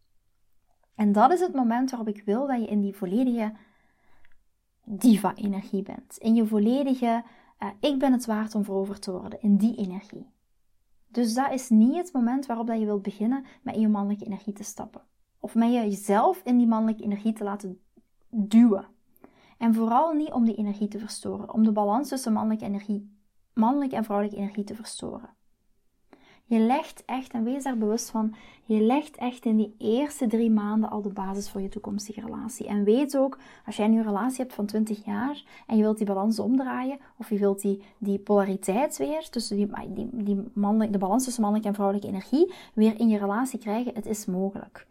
En 0.94 1.12
dat 1.12 1.32
is 1.32 1.40
het 1.40 1.54
moment 1.54 1.90
waarop 1.90 2.08
ik 2.08 2.22
wil 2.24 2.46
dat 2.46 2.60
je 2.60 2.66
in 2.66 2.80
die 2.80 2.96
volledige 2.96 3.52
diva-energie 4.84 5.82
bent. 5.82 6.16
In 6.18 6.34
je 6.34 6.46
volledige 6.46 7.24
uh, 7.62 7.68
ik 7.80 7.98
ben 7.98 8.12
het 8.12 8.26
waard 8.26 8.54
om 8.54 8.64
veroverd 8.64 9.02
te 9.02 9.12
worden. 9.12 9.42
In 9.42 9.56
die 9.56 9.76
energie. 9.76 10.30
Dus 11.08 11.34
dat 11.34 11.52
is 11.52 11.68
niet 11.68 11.96
het 11.96 12.12
moment 12.12 12.46
waarop 12.46 12.66
dat 12.66 12.78
je 12.78 12.84
wilt 12.84 13.02
beginnen 13.02 13.44
met 13.62 13.74
in 13.74 13.80
je 13.80 13.88
mannelijke 13.88 14.24
energie 14.24 14.52
te 14.52 14.64
stappen. 14.64 15.02
Of 15.44 15.54
met 15.54 15.72
jezelf 15.72 16.40
in 16.44 16.56
die 16.56 16.66
mannelijke 16.66 17.02
energie 17.02 17.32
te 17.32 17.44
laten 17.44 17.80
duwen. 18.30 18.86
En 19.58 19.74
vooral 19.74 20.12
niet 20.12 20.32
om 20.32 20.44
die 20.44 20.54
energie 20.54 20.88
te 20.88 20.98
verstoren, 20.98 21.52
om 21.52 21.64
de 21.64 21.72
balans 21.72 22.08
tussen 22.08 22.32
mannelijke, 22.32 22.64
energie, 22.64 23.16
mannelijke 23.54 23.96
en 23.96 24.04
vrouwelijke 24.04 24.40
energie 24.40 24.64
te 24.64 24.74
verstoren. 24.74 25.28
Je 26.44 26.58
legt 26.58 27.04
echt, 27.04 27.32
en 27.32 27.44
wees 27.44 27.62
daar 27.62 27.78
bewust 27.78 28.10
van, 28.10 28.34
je 28.64 28.80
legt 28.80 29.16
echt 29.16 29.44
in 29.44 29.56
die 29.56 29.74
eerste 29.78 30.26
drie 30.26 30.50
maanden 30.50 30.90
al 30.90 31.02
de 31.02 31.12
basis 31.12 31.50
voor 31.50 31.60
je 31.60 31.68
toekomstige 31.68 32.20
relatie. 32.20 32.66
En 32.66 32.84
weet 32.84 33.16
ook, 33.16 33.38
als 33.66 33.76
jij 33.76 33.88
nu 33.88 33.98
een 33.98 34.04
relatie 34.04 34.40
hebt 34.40 34.54
van 34.54 34.66
20 34.66 35.04
jaar 35.04 35.44
en 35.66 35.76
je 35.76 35.82
wilt 35.82 35.96
die 35.96 36.06
balans 36.06 36.38
omdraaien, 36.38 36.98
of 37.18 37.30
je 37.30 37.38
wilt 37.38 37.60
die, 37.60 37.82
die 37.98 38.18
polariteit 38.18 38.96
weer, 38.96 39.30
tussen 39.30 39.56
die, 39.56 39.68
die, 39.88 40.08
die 40.12 40.90
de 40.90 40.98
balans 40.98 41.24
tussen 41.24 41.42
mannelijke 41.42 41.68
en 41.68 41.74
vrouwelijke 41.74 42.10
energie, 42.10 42.52
weer 42.74 43.00
in 43.00 43.08
je 43.08 43.18
relatie 43.18 43.58
krijgen, 43.58 43.94
het 43.94 44.06
is 44.06 44.26
mogelijk. 44.26 44.86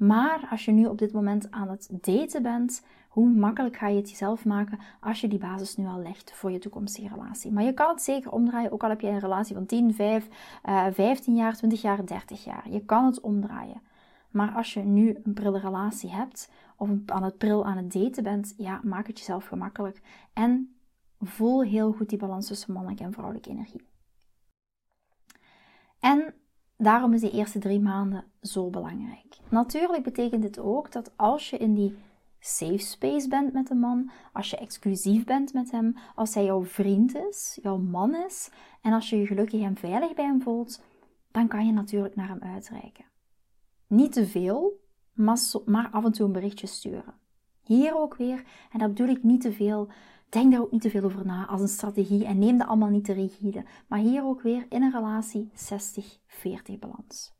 Maar 0.00 0.46
als 0.50 0.64
je 0.64 0.72
nu 0.72 0.86
op 0.86 0.98
dit 0.98 1.12
moment 1.12 1.50
aan 1.50 1.68
het 1.68 1.88
daten 1.90 2.42
bent, 2.42 2.84
hoe 3.08 3.28
makkelijk 3.28 3.76
ga 3.76 3.88
je 3.88 3.96
het 3.96 4.10
jezelf 4.10 4.44
maken 4.44 4.78
als 5.00 5.20
je 5.20 5.28
die 5.28 5.38
basis 5.38 5.76
nu 5.76 5.86
al 5.86 6.02
legt 6.02 6.32
voor 6.32 6.50
je 6.50 6.58
toekomstige 6.58 7.08
relatie? 7.08 7.52
Maar 7.52 7.64
je 7.64 7.74
kan 7.74 7.88
het 7.88 8.02
zeker 8.02 8.32
omdraaien, 8.32 8.72
ook 8.72 8.82
al 8.82 8.88
heb 8.88 9.00
je 9.00 9.06
een 9.06 9.18
relatie 9.18 9.54
van 9.54 9.66
10, 9.66 9.94
5, 9.94 10.28
uh, 10.68 10.86
15 10.90 11.34
jaar, 11.34 11.56
20 11.56 11.82
jaar, 11.82 12.06
30 12.06 12.44
jaar. 12.44 12.70
Je 12.70 12.84
kan 12.84 13.04
het 13.04 13.20
omdraaien. 13.20 13.82
Maar 14.30 14.52
als 14.52 14.74
je 14.74 14.80
nu 14.80 15.18
een 15.22 15.34
prille 15.34 15.58
relatie 15.58 16.10
hebt, 16.10 16.50
of 16.76 16.88
aan 17.06 17.22
het 17.22 17.38
pril 17.38 17.64
aan 17.64 17.76
het 17.76 17.92
daten 17.92 18.22
bent, 18.22 18.54
ja, 18.56 18.80
maak 18.84 19.06
het 19.06 19.18
jezelf 19.18 19.46
gemakkelijk. 19.46 20.00
En 20.32 20.74
voel 21.20 21.62
heel 21.62 21.92
goed 21.92 22.08
die 22.08 22.18
balans 22.18 22.46
tussen 22.46 22.72
mannelijke 22.72 23.04
en 23.04 23.12
vrouwelijke 23.12 23.50
energie. 23.50 23.82
En 25.98 26.34
daarom 26.80 27.12
is 27.12 27.20
die 27.20 27.30
eerste 27.30 27.58
drie 27.58 27.80
maanden 27.80 28.24
zo 28.40 28.70
belangrijk. 28.70 29.36
Natuurlijk 29.48 30.02
betekent 30.02 30.42
dit 30.42 30.58
ook 30.58 30.92
dat 30.92 31.12
als 31.16 31.50
je 31.50 31.56
in 31.56 31.74
die 31.74 31.98
safe 32.38 32.78
space 32.78 33.28
bent 33.28 33.52
met 33.52 33.70
een 33.70 33.78
man, 33.78 34.10
als 34.32 34.50
je 34.50 34.56
exclusief 34.56 35.24
bent 35.24 35.52
met 35.52 35.70
hem, 35.70 35.96
als 36.14 36.34
hij 36.34 36.44
jouw 36.44 36.64
vriend 36.64 37.16
is, 37.16 37.58
jouw 37.62 37.78
man 37.78 38.14
is, 38.14 38.50
en 38.80 38.92
als 38.92 39.10
je 39.10 39.16
je 39.16 39.26
gelukkig 39.26 39.62
en 39.62 39.76
veilig 39.76 40.14
bij 40.14 40.24
hem 40.24 40.42
voelt, 40.42 40.82
dan 41.30 41.48
kan 41.48 41.66
je 41.66 41.72
natuurlijk 41.72 42.16
naar 42.16 42.28
hem 42.28 42.42
uitreiken. 42.42 43.04
Niet 43.86 44.12
te 44.12 44.26
veel, 44.26 44.80
maar 45.64 45.88
af 45.90 46.04
en 46.04 46.12
toe 46.12 46.26
een 46.26 46.32
berichtje 46.32 46.66
sturen. 46.66 47.14
Hier 47.64 47.96
ook 47.96 48.16
weer, 48.16 48.44
en 48.72 48.78
dat 48.78 48.88
bedoel 48.88 49.08
ik 49.08 49.22
niet 49.22 49.40
te 49.40 49.52
veel, 49.52 49.88
denk 50.30 50.52
daar 50.52 50.60
ook 50.60 50.70
niet 50.70 50.80
te 50.80 50.90
veel 50.90 51.02
over 51.02 51.26
na 51.26 51.46
als 51.46 51.60
een 51.60 51.68
strategie 51.68 52.24
en 52.24 52.38
neem 52.38 52.58
dat 52.58 52.66
allemaal 52.66 52.88
niet 52.88 53.04
te 53.04 53.12
rigide. 53.12 53.64
Maar 53.86 53.98
hier 53.98 54.24
ook 54.24 54.42
weer 54.42 54.66
in 54.68 54.82
een 54.82 54.92
relatie 54.92 55.50
60-40 56.74 56.78
balans. 56.78 57.32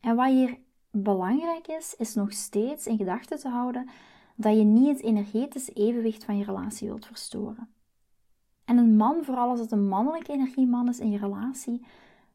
En 0.00 0.16
wat 0.16 0.28
hier 0.28 0.58
belangrijk 0.90 1.66
is, 1.66 1.94
is 1.98 2.14
nog 2.14 2.32
steeds 2.32 2.86
in 2.86 2.96
gedachten 2.96 3.38
te 3.38 3.48
houden 3.48 3.88
dat 4.36 4.56
je 4.56 4.64
niet 4.64 4.88
het 4.88 5.02
energetische 5.02 5.72
evenwicht 5.72 6.24
van 6.24 6.38
je 6.38 6.44
relatie 6.44 6.88
wilt 6.88 7.06
verstoren. 7.06 7.68
En 8.64 8.76
een 8.76 8.96
man, 8.96 9.24
vooral 9.24 9.48
als 9.48 9.60
het 9.60 9.72
een 9.72 9.88
mannelijke 9.88 10.32
energieman 10.32 10.88
is 10.88 10.98
in 10.98 11.10
je 11.10 11.18
relatie, 11.18 11.86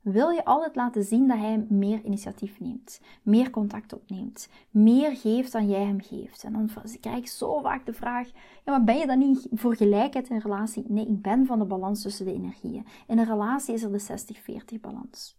wil 0.01 0.29
je 0.29 0.45
altijd 0.45 0.75
laten 0.75 1.03
zien 1.03 1.27
dat 1.27 1.37
hij 1.37 1.65
meer 1.69 2.03
initiatief 2.03 2.59
neemt, 2.59 3.01
meer 3.23 3.49
contact 3.49 3.93
opneemt, 3.93 4.49
meer 4.69 5.15
geeft 5.15 5.51
dan 5.51 5.69
jij 5.69 5.83
hem 5.83 6.01
geeft. 6.01 6.43
En 6.43 6.53
dan 6.53 6.69
krijg 6.99 7.17
ik 7.17 7.27
zo 7.27 7.61
vaak 7.61 7.85
de 7.85 7.93
vraag: 7.93 8.27
ja, 8.65 8.71
maar 8.71 8.83
ben 8.83 8.97
je 8.97 9.07
dan 9.07 9.19
niet 9.19 9.47
voor 9.51 9.75
gelijkheid 9.75 10.29
in 10.29 10.35
een 10.35 10.41
relatie? 10.41 10.83
Nee, 10.87 11.07
ik 11.07 11.21
ben 11.21 11.45
van 11.45 11.59
de 11.59 11.65
balans 11.65 12.01
tussen 12.01 12.25
de 12.25 12.33
energieën. 12.33 12.85
In 13.07 13.17
een 13.17 13.25
relatie 13.25 13.73
is 13.73 13.83
er 13.83 13.91
de 13.91 14.73
60-40 14.77 14.79
balans. 14.81 15.37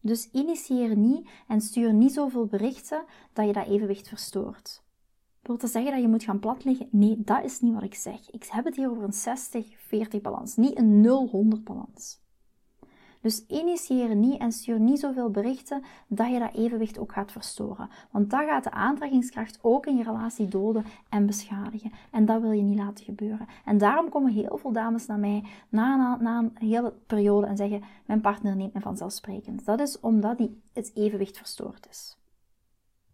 Dus 0.00 0.30
initieer 0.30 0.96
niet 0.96 1.28
en 1.48 1.60
stuur 1.60 1.92
niet 1.92 2.12
zoveel 2.12 2.46
berichten 2.46 3.04
dat 3.32 3.46
je 3.46 3.52
dat 3.52 3.66
evenwicht 3.66 4.08
verstoort. 4.08 4.82
Wil 5.42 5.56
te 5.56 5.66
zeggen 5.66 5.92
dat 5.92 6.00
je 6.00 6.08
moet 6.08 6.24
gaan 6.24 6.38
platleggen? 6.38 6.88
Nee, 6.90 7.16
dat 7.18 7.44
is 7.44 7.60
niet 7.60 7.74
wat 7.74 7.82
ik 7.82 7.94
zeg. 7.94 8.30
Ik 8.30 8.44
heb 8.44 8.64
het 8.64 8.76
hier 8.76 8.90
over 8.90 9.02
een 9.02 10.16
60-40 10.18 10.20
balans, 10.22 10.56
niet 10.56 10.78
een 10.78 11.58
0-100 11.58 11.62
balans. 11.62 12.21
Dus 13.22 13.44
initieer 13.46 14.14
niet 14.14 14.40
en 14.40 14.52
stuur 14.52 14.80
niet 14.80 15.00
zoveel 15.00 15.30
berichten 15.30 15.82
dat 16.06 16.30
je 16.30 16.38
dat 16.38 16.54
evenwicht 16.54 16.98
ook 16.98 17.12
gaat 17.12 17.32
verstoren. 17.32 17.88
Want 18.10 18.30
dat 18.30 18.44
gaat 18.44 18.64
de 18.64 18.70
aantrekkingskracht 18.70 19.58
ook 19.62 19.86
in 19.86 19.96
je 19.96 20.02
relatie 20.02 20.48
doden 20.48 20.84
en 21.08 21.26
beschadigen. 21.26 21.92
En 22.10 22.24
dat 22.24 22.40
wil 22.40 22.50
je 22.50 22.62
niet 22.62 22.78
laten 22.78 23.04
gebeuren. 23.04 23.46
En 23.64 23.78
daarom 23.78 24.08
komen 24.08 24.32
heel 24.32 24.58
veel 24.58 24.72
dames 24.72 25.06
naar 25.06 25.18
mij 25.18 25.44
na, 25.68 26.16
na, 26.20 26.38
een 26.38 26.68
hele 26.68 26.94
periode 27.06 27.46
en 27.46 27.56
zeggen: 27.56 27.82
Mijn 28.06 28.20
partner 28.20 28.56
neemt 28.56 28.74
me 28.74 28.80
vanzelfsprekend. 28.80 29.64
Dat 29.64 29.80
is 29.80 30.00
omdat 30.00 30.38
die 30.38 30.62
het 30.72 30.90
evenwicht 30.94 31.38
verstoord 31.38 31.86
is. 31.90 32.16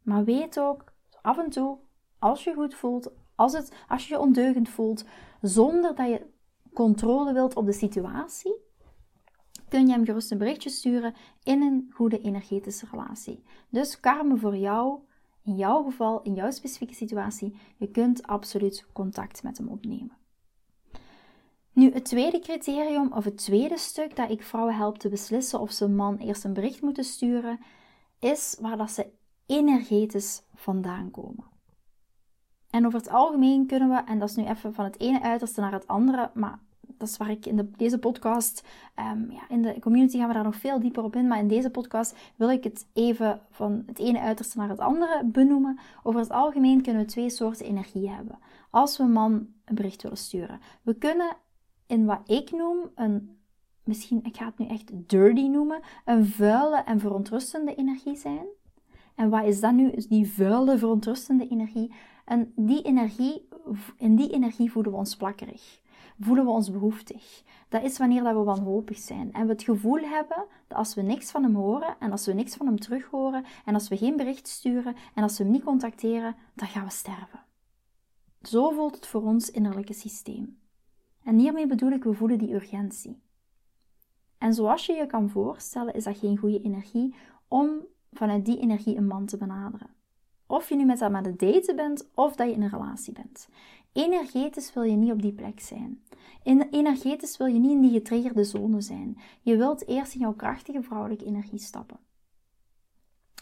Maar 0.02 0.24
weet 0.24 0.60
ook, 0.60 0.92
af 1.22 1.38
en 1.38 1.50
toe, 1.50 1.78
als 2.18 2.44
je 2.44 2.54
goed 2.54 2.74
voelt, 2.74 3.10
als, 3.34 3.52
het, 3.52 3.72
als 3.88 4.08
je 4.08 4.14
je 4.14 4.20
ondeugend 4.20 4.68
voelt, 4.68 5.04
zonder 5.40 5.94
dat 5.94 6.08
je 6.08 6.26
controle 6.72 7.32
wilt 7.32 7.54
op 7.54 7.66
de 7.66 7.72
situatie, 7.72 8.66
kun 9.68 9.86
je 9.86 9.92
hem 9.92 10.04
gerust 10.04 10.30
een 10.30 10.38
berichtje 10.38 10.70
sturen 10.70 11.14
in 11.42 11.62
een 11.62 11.90
goede 11.94 12.20
energetische 12.20 12.86
relatie. 12.90 13.42
Dus 13.68 14.00
karma 14.00 14.36
voor 14.36 14.56
jou, 14.56 14.98
in 15.44 15.56
jouw 15.56 15.82
geval, 15.82 16.22
in 16.22 16.34
jouw 16.34 16.50
specifieke 16.50 16.94
situatie, 16.94 17.56
je 17.76 17.90
kunt 17.90 18.22
absoluut 18.22 18.86
contact 18.92 19.42
met 19.42 19.58
hem 19.58 19.68
opnemen. 19.68 20.16
Nu, 21.72 21.92
het 21.92 22.04
tweede 22.04 22.38
criterium 22.38 23.12
of 23.12 23.24
het 23.24 23.36
tweede 23.36 23.78
stuk 23.78 24.16
dat 24.16 24.30
ik 24.30 24.42
vrouwen 24.42 24.74
help 24.74 24.98
te 24.98 25.08
beslissen 25.08 25.60
of 25.60 25.72
ze 25.72 25.84
een 25.84 25.96
man 25.96 26.16
eerst 26.16 26.44
een 26.44 26.52
bericht 26.52 26.82
moeten 26.82 27.04
sturen, 27.04 27.60
is 28.18 28.56
waar 28.60 28.76
dat 28.76 28.90
ze 28.90 29.06
energetisch 29.46 30.42
vandaan 30.54 31.10
komen. 31.10 31.44
En 32.70 32.86
over 32.86 32.98
het 32.98 33.08
algemeen 33.08 33.66
kunnen 33.66 33.88
we, 33.88 34.02
en 34.04 34.18
dat 34.18 34.28
is 34.28 34.36
nu 34.36 34.44
even 34.44 34.74
van 34.74 34.84
het 34.84 35.00
ene 35.00 35.22
uiterste 35.22 35.60
naar 35.60 35.72
het 35.72 35.86
andere, 35.86 36.30
maar 36.34 36.58
dat 36.98 37.08
is 37.08 37.16
waar 37.16 37.30
ik 37.30 37.46
in 37.46 37.56
de, 37.56 37.70
deze 37.76 37.98
podcast, 37.98 38.66
um, 38.96 39.30
ja, 39.30 39.48
in 39.48 39.62
de 39.62 39.78
community 39.80 40.18
gaan 40.18 40.28
we 40.28 40.34
daar 40.34 40.44
nog 40.44 40.56
veel 40.56 40.80
dieper 40.80 41.02
op 41.02 41.16
in, 41.16 41.26
maar 41.26 41.38
in 41.38 41.48
deze 41.48 41.70
podcast 41.70 42.16
wil 42.36 42.50
ik 42.50 42.64
het 42.64 42.86
even 42.92 43.40
van 43.50 43.82
het 43.86 43.98
ene 43.98 44.20
uiterste 44.20 44.58
naar 44.58 44.68
het 44.68 44.78
andere 44.78 45.24
benoemen. 45.24 45.78
Over 46.02 46.20
het 46.20 46.30
algemeen 46.30 46.82
kunnen 46.82 47.02
we 47.02 47.08
twee 47.08 47.30
soorten 47.30 47.66
energie 47.66 48.10
hebben. 48.10 48.38
Als 48.70 48.96
we 48.96 49.02
een 49.02 49.12
man 49.12 49.46
een 49.64 49.74
bericht 49.74 50.02
willen 50.02 50.18
sturen. 50.18 50.60
We 50.82 50.94
kunnen 50.94 51.36
in 51.86 52.04
wat 52.04 52.20
ik 52.26 52.50
noem 52.50 52.90
een 52.94 53.36
misschien, 53.84 54.24
ik 54.24 54.36
ga 54.36 54.44
het 54.44 54.58
nu 54.58 54.66
echt 54.66 54.90
dirty 55.08 55.46
noemen, 55.46 55.80
een 56.04 56.26
vuile 56.26 56.82
en 56.84 57.00
verontrustende 57.00 57.74
energie 57.74 58.16
zijn. 58.16 58.46
En 59.14 59.30
wat 59.30 59.44
is 59.44 59.60
dat 59.60 59.72
nu? 59.72 59.90
Is 59.90 60.06
die 60.06 60.32
vuile, 60.32 60.78
verontrustende 60.78 61.48
energie? 61.48 61.92
En 62.24 62.52
die 62.56 62.82
energie, 62.82 63.48
in 63.96 64.16
die 64.16 64.30
energie 64.30 64.70
voelen 64.72 64.92
we 64.92 64.98
ons 64.98 65.16
plakkerig 65.16 65.80
voelen 66.20 66.44
we 66.44 66.50
ons 66.50 66.70
behoeftig. 66.70 67.42
Dat 67.68 67.82
is 67.82 67.98
wanneer 67.98 68.22
dat 68.22 68.34
we 68.34 68.42
wanhopig 68.42 68.98
zijn 68.98 69.32
en 69.32 69.46
we 69.46 69.52
het 69.52 69.62
gevoel 69.62 70.00
hebben 70.00 70.44
dat 70.66 70.78
als 70.78 70.94
we 70.94 71.02
niks 71.02 71.30
van 71.30 71.42
hem 71.42 71.54
horen 71.54 71.96
en 71.98 72.10
als 72.10 72.26
we 72.26 72.32
niks 72.32 72.56
van 72.56 72.66
hem 72.66 72.78
terug 72.78 73.04
horen 73.04 73.44
en 73.64 73.74
als 73.74 73.88
we 73.88 73.96
geen 73.96 74.16
bericht 74.16 74.48
sturen 74.48 74.96
en 75.14 75.22
als 75.22 75.38
we 75.38 75.44
hem 75.44 75.52
niet 75.52 75.64
contacteren, 75.64 76.36
dan 76.54 76.68
gaan 76.68 76.84
we 76.84 76.90
sterven. 76.90 77.44
Zo 78.42 78.70
voelt 78.70 78.94
het 78.94 79.06
voor 79.06 79.22
ons 79.22 79.50
innerlijke 79.50 79.92
systeem. 79.92 80.58
En 81.24 81.38
hiermee 81.38 81.66
bedoel 81.66 81.90
ik, 81.90 82.04
we 82.04 82.14
voelen 82.14 82.38
die 82.38 82.54
urgentie. 82.54 83.22
En 84.38 84.54
zoals 84.54 84.86
je 84.86 84.92
je 84.92 85.06
kan 85.06 85.30
voorstellen, 85.30 85.94
is 85.94 86.04
dat 86.04 86.18
geen 86.18 86.36
goede 86.36 86.62
energie 86.62 87.14
om 87.48 87.86
vanuit 88.12 88.44
die 88.44 88.60
energie 88.60 88.96
een 88.96 89.06
man 89.06 89.26
te 89.26 89.36
benaderen. 89.36 89.90
Of 90.46 90.68
je 90.68 90.76
nu 90.76 90.84
met 90.84 91.00
hem 91.00 91.16
aan 91.16 91.24
het 91.24 91.38
daten 91.38 91.76
bent 91.76 92.08
of 92.14 92.36
dat 92.36 92.48
je 92.48 92.54
in 92.54 92.62
een 92.62 92.68
relatie 92.68 93.12
bent. 93.12 93.48
Energetisch 93.92 94.72
wil 94.72 94.82
je 94.82 94.96
niet 94.96 95.12
op 95.12 95.22
die 95.22 95.32
plek 95.32 95.60
zijn. 95.60 96.02
In, 96.42 96.68
energetisch 96.70 97.36
wil 97.36 97.46
je 97.46 97.58
niet 97.58 97.70
in 97.70 97.80
die 97.80 97.90
getriggerde 97.90 98.44
zone 98.44 98.80
zijn. 98.80 99.18
Je 99.42 99.56
wilt 99.56 99.86
eerst 99.88 100.14
in 100.14 100.20
jouw 100.20 100.34
krachtige 100.34 100.82
vrouwelijke 100.82 101.24
energie 101.24 101.58
stappen. 101.58 101.98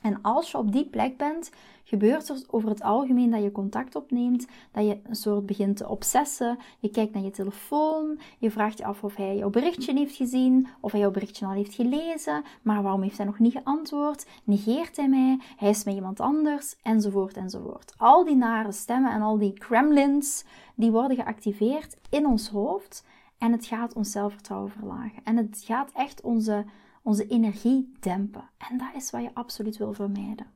En 0.02 0.22
als 0.22 0.50
je 0.50 0.58
op 0.58 0.72
die 0.72 0.84
plek 0.84 1.16
bent, 1.16 1.50
gebeurt 1.84 2.28
er 2.28 2.42
over 2.50 2.68
het 2.68 2.82
algemeen 2.82 3.30
dat 3.30 3.42
je 3.42 3.52
contact 3.52 3.96
opneemt, 3.96 4.46
dat 4.72 4.86
je 4.86 4.98
een 5.04 5.14
soort 5.16 5.46
begint 5.46 5.76
te 5.76 5.88
obsessen. 5.88 6.58
Je 6.78 6.90
kijkt 6.90 7.14
naar 7.14 7.22
je 7.22 7.30
telefoon, 7.30 8.18
je 8.38 8.50
vraagt 8.50 8.78
je 8.78 8.84
af 8.84 9.04
of 9.04 9.16
hij 9.16 9.36
jouw 9.36 9.50
berichtje 9.50 9.92
heeft 9.92 10.16
gezien, 10.16 10.68
of 10.80 10.92
hij 10.92 11.00
jouw 11.00 11.10
berichtje 11.10 11.46
al 11.46 11.52
heeft 11.52 11.74
gelezen, 11.74 12.44
maar 12.62 12.82
waarom 12.82 13.02
heeft 13.02 13.16
hij 13.16 13.26
nog 13.26 13.38
niet 13.38 13.52
geantwoord? 13.52 14.26
Negeert 14.44 14.96
hij 14.96 15.08
mij? 15.08 15.40
Hij 15.56 15.68
is 15.68 15.84
met 15.84 15.94
iemand 15.94 16.20
anders? 16.20 16.76
Enzovoort, 16.82 17.36
enzovoort. 17.36 17.94
Al 17.96 18.24
die 18.24 18.36
nare 18.36 18.72
stemmen 18.72 19.12
en 19.12 19.22
al 19.22 19.38
die 19.38 19.52
kremlins, 19.52 20.44
die 20.74 20.90
worden 20.90 21.16
geactiveerd 21.16 21.96
in 22.10 22.26
ons 22.26 22.48
hoofd 22.48 23.04
en 23.38 23.52
het 23.52 23.66
gaat 23.66 23.94
ons 23.94 24.10
zelfvertrouwen 24.10 24.70
verlagen. 24.70 25.22
En 25.24 25.36
het 25.36 25.62
gaat 25.64 25.90
echt 25.94 26.20
onze 26.20 26.64
onze 27.06 27.26
energie 27.26 27.92
dempen. 28.00 28.50
En 28.70 28.78
dat 28.78 28.88
is 28.94 29.10
wat 29.10 29.22
je 29.22 29.34
absoluut 29.34 29.76
wil 29.76 29.92
vermijden. 29.92 30.46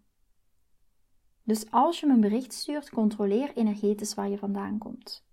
Dus 1.42 1.70
als 1.70 2.00
je 2.00 2.06
me 2.06 2.12
een 2.12 2.20
bericht 2.20 2.52
stuurt, 2.52 2.90
controleer 2.90 3.56
energetisch 3.56 4.14
waar 4.14 4.28
je 4.28 4.38
vandaan 4.38 4.78
komt. 4.78 5.24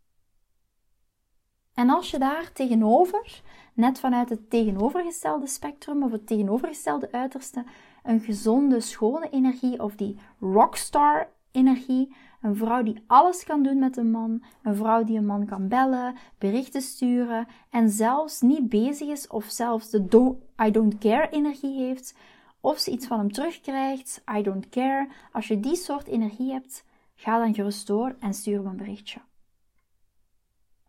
En 1.74 1.90
als 1.90 2.12
je 2.12 2.20
daar 2.20 2.52
tegenover, 2.52 3.42
net 3.74 4.00
vanuit 4.00 4.30
het 4.30 4.50
tegenovergestelde 4.50 5.48
spectrum 5.48 6.04
of 6.04 6.12
het 6.12 6.28
tegenovergestelde 6.28 7.12
uiterste, 7.12 7.66
een 8.04 8.20
gezonde, 8.20 8.80
schone 8.80 9.30
energie 9.30 9.84
of 9.84 9.96
die 9.96 10.20
rockstar 10.40 11.30
energie 11.58 12.16
een 12.42 12.56
vrouw 12.56 12.84
die 12.84 13.04
alles 13.08 13.44
kan 13.44 13.64
doen 13.64 13.80
met 13.80 13.98
een 13.98 14.12
man. 14.12 14.44
Een 14.64 14.76
vrouw 14.76 15.04
die 15.04 15.18
een 15.18 15.26
man 15.26 15.46
kan 15.46 15.68
bellen, 15.68 16.16
berichten 16.38 16.82
sturen 16.82 17.48
en 17.70 17.90
zelfs 17.90 18.42
niet 18.42 18.70
bezig 18.70 19.08
is 19.08 19.28
of 19.28 19.46
zelfs 19.46 19.90
de 19.90 20.36
I 20.64 20.72
don't 20.72 20.98
care 20.98 21.30
energie 21.30 21.78
heeft. 21.78 22.16
Of 22.62 22.80
ze 22.80 22.92
iets 22.92 23.08
van 23.08 23.18
hem 23.18 23.32
terugkrijgt, 23.32 24.24
I 24.38 24.42
don't 24.42 24.70
care. 24.70 25.08
Als 25.32 25.48
je 25.48 25.60
die 25.60 25.76
soort 25.76 26.08
energie 26.08 26.52
hebt, 26.52 26.86
ga 27.16 27.40
dan 27.40 27.54
gerust 27.54 27.88
door 27.88 28.16
en 28.20 28.34
stuur 28.34 28.58
hem 28.58 28.66
een 28.66 28.78
berichtje. 28.78 29.20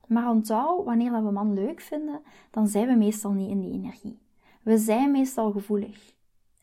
Maar 0.07 0.31
onthoud, 0.31 0.85
wanneer 0.85 1.11
we 1.11 1.17
een 1.17 1.33
man 1.33 1.55
leuk 1.55 1.81
vinden, 1.81 2.21
dan 2.51 2.67
zijn 2.67 2.87
we 2.87 2.95
meestal 2.95 3.31
niet 3.31 3.51
in 3.51 3.61
die 3.61 3.73
energie. 3.73 4.19
We 4.63 4.79
zijn 4.79 5.11
meestal 5.11 5.53
gevoelig. 5.53 6.15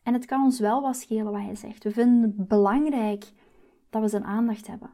En 0.02 0.12
het 0.12 0.24
kan 0.24 0.44
ons 0.44 0.60
wel 0.60 0.82
wat 0.82 0.96
schelen 0.96 1.32
wat 1.32 1.42
hij 1.42 1.54
zegt. 1.54 1.84
We 1.84 1.90
vinden 1.90 2.22
het 2.22 2.48
belangrijk 2.48 3.32
dat 3.90 4.02
we 4.02 4.08
zijn 4.08 4.24
aandacht 4.24 4.66
hebben. 4.66 4.90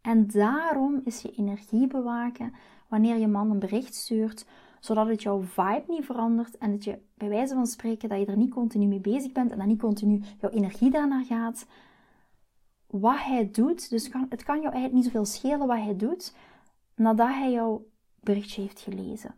En 0.00 0.26
daarom 0.26 1.00
is 1.04 1.22
je 1.22 1.30
energie 1.30 1.86
bewaken 1.86 2.54
wanneer 2.88 3.16
je 3.16 3.28
man 3.28 3.50
een 3.50 3.58
bericht 3.58 3.94
stuurt, 3.94 4.46
zodat 4.80 5.06
het 5.06 5.22
jouw 5.22 5.42
vibe 5.42 5.84
niet 5.88 6.04
verandert 6.04 6.58
en 6.58 6.70
dat 6.70 6.84
je 6.84 6.98
bij 7.14 7.28
wijze 7.28 7.54
van 7.54 7.66
spreken 7.66 8.08
dat 8.08 8.18
je 8.18 8.26
er 8.26 8.36
niet 8.36 8.50
continu 8.50 8.86
mee 8.86 9.00
bezig 9.00 9.32
bent 9.32 9.50
en 9.50 9.58
dat 9.58 9.66
niet 9.66 9.80
continu 9.80 10.22
jouw 10.40 10.50
energie 10.50 10.90
daarnaar 10.90 11.24
gaat. 11.24 11.66
Wat 12.86 13.18
hij 13.18 13.50
doet, 13.50 13.90
dus 13.90 14.08
kan, 14.08 14.26
het 14.28 14.42
kan 14.42 14.60
jou 14.60 14.72
eigenlijk 14.72 14.94
niet 14.94 15.04
zoveel 15.04 15.24
schelen 15.24 15.66
wat 15.66 15.78
hij 15.78 15.96
doet 15.96 16.34
nadat 16.94 17.28
hij 17.28 17.52
jouw 17.52 17.86
berichtje 18.20 18.62
heeft 18.62 18.80
gelezen. 18.80 19.34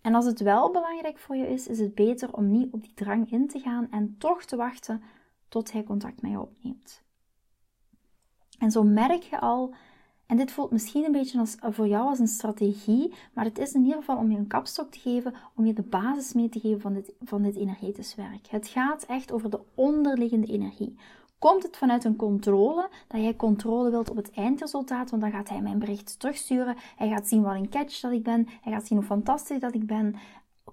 En 0.00 0.14
als 0.14 0.24
het 0.24 0.40
wel 0.40 0.70
belangrijk 0.70 1.18
voor 1.18 1.36
je 1.36 1.48
is, 1.48 1.66
is 1.66 1.78
het 1.78 1.94
beter 1.94 2.32
om 2.32 2.50
niet 2.50 2.72
op 2.72 2.82
die 2.82 2.94
drang 2.94 3.30
in 3.30 3.48
te 3.48 3.58
gaan 3.58 3.90
en 3.90 4.16
toch 4.18 4.44
te 4.44 4.56
wachten 4.56 5.02
tot 5.48 5.72
hij 5.72 5.82
contact 5.82 6.22
met 6.22 6.30
je 6.30 6.40
opneemt. 6.40 7.02
En 8.58 8.70
zo 8.70 8.82
merk 8.82 9.22
je 9.22 9.40
al, 9.40 9.74
en 10.26 10.36
dit 10.36 10.50
voelt 10.50 10.70
misschien 10.70 11.04
een 11.04 11.12
beetje 11.12 11.38
als, 11.38 11.56
voor 11.60 11.86
jou 11.86 12.08
als 12.08 12.18
een 12.18 12.26
strategie, 12.26 13.12
maar 13.32 13.44
het 13.44 13.58
is 13.58 13.72
in 13.72 13.82
ieder 13.82 13.98
geval 13.98 14.16
om 14.16 14.30
je 14.30 14.38
een 14.38 14.46
kapstok 14.46 14.90
te 14.90 14.98
geven, 14.98 15.34
om 15.54 15.66
je 15.66 15.72
de 15.72 15.82
basis 15.82 16.32
mee 16.32 16.48
te 16.48 16.60
geven 16.60 16.80
van 16.80 16.94
dit, 16.94 17.12
van 17.20 17.42
dit 17.42 17.56
energetisch 17.56 18.14
werk. 18.14 18.46
Het 18.50 18.68
gaat 18.68 19.02
echt 19.02 19.32
over 19.32 19.50
de 19.50 19.60
onderliggende 19.74 20.46
energie. 20.46 20.96
Komt 21.38 21.62
het 21.62 21.76
vanuit 21.76 22.04
een 22.04 22.16
controle, 22.16 22.88
dat 23.06 23.20
jij 23.20 23.36
controle 23.36 23.90
wilt 23.90 24.10
op 24.10 24.16
het 24.16 24.30
eindresultaat, 24.30 25.10
want 25.10 25.22
dan 25.22 25.30
gaat 25.30 25.48
hij 25.48 25.60
mijn 25.60 25.78
bericht 25.78 26.18
terugsturen. 26.18 26.76
Hij 26.96 27.08
gaat 27.08 27.28
zien 27.28 27.42
wat 27.42 27.54
een 27.54 27.68
catch 27.68 28.00
dat 28.00 28.12
ik 28.12 28.22
ben. 28.22 28.48
Hij 28.60 28.72
gaat 28.72 28.86
zien 28.86 28.98
hoe 28.98 29.06
fantastisch 29.06 29.60
dat 29.60 29.74
ik 29.74 29.86
ben. 29.86 30.14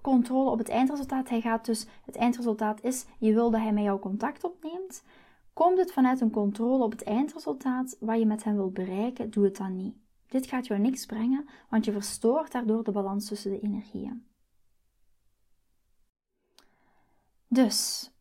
Controle 0.01 0.49
op 0.49 0.57
het 0.57 0.69
eindresultaat. 0.69 1.29
Hij 1.29 1.41
gaat 1.41 1.65
dus, 1.65 1.85
het 2.05 2.15
eindresultaat 2.15 2.83
is, 2.83 3.05
je 3.17 3.33
wil 3.33 3.51
dat 3.51 3.61
hij 3.61 3.73
met 3.73 3.83
jou 3.83 3.99
contact 3.99 4.43
opneemt. 4.43 5.03
Komt 5.55 5.77
het 5.77 5.93
vanuit 5.93 6.21
een 6.21 6.31
controle 6.31 6.83
op 6.83 6.91
het 6.91 7.03
eindresultaat, 7.03 7.97
wat 7.99 8.19
je 8.19 8.25
met 8.25 8.43
hem 8.43 8.55
wilt 8.55 8.73
bereiken, 8.73 9.29
doe 9.29 9.43
het 9.43 9.57
dan 9.57 9.75
niet. 9.75 9.95
Dit 10.27 10.47
gaat 10.47 10.67
jou 10.67 10.79
niks 10.79 11.05
brengen, 11.05 11.45
want 11.69 11.85
je 11.85 11.91
verstoort 11.91 12.51
daardoor 12.51 12.83
de 12.83 12.91
balans 12.91 13.27
tussen 13.27 13.51
de 13.51 13.59
energieën. 13.59 14.25
Dus, 17.47 18.11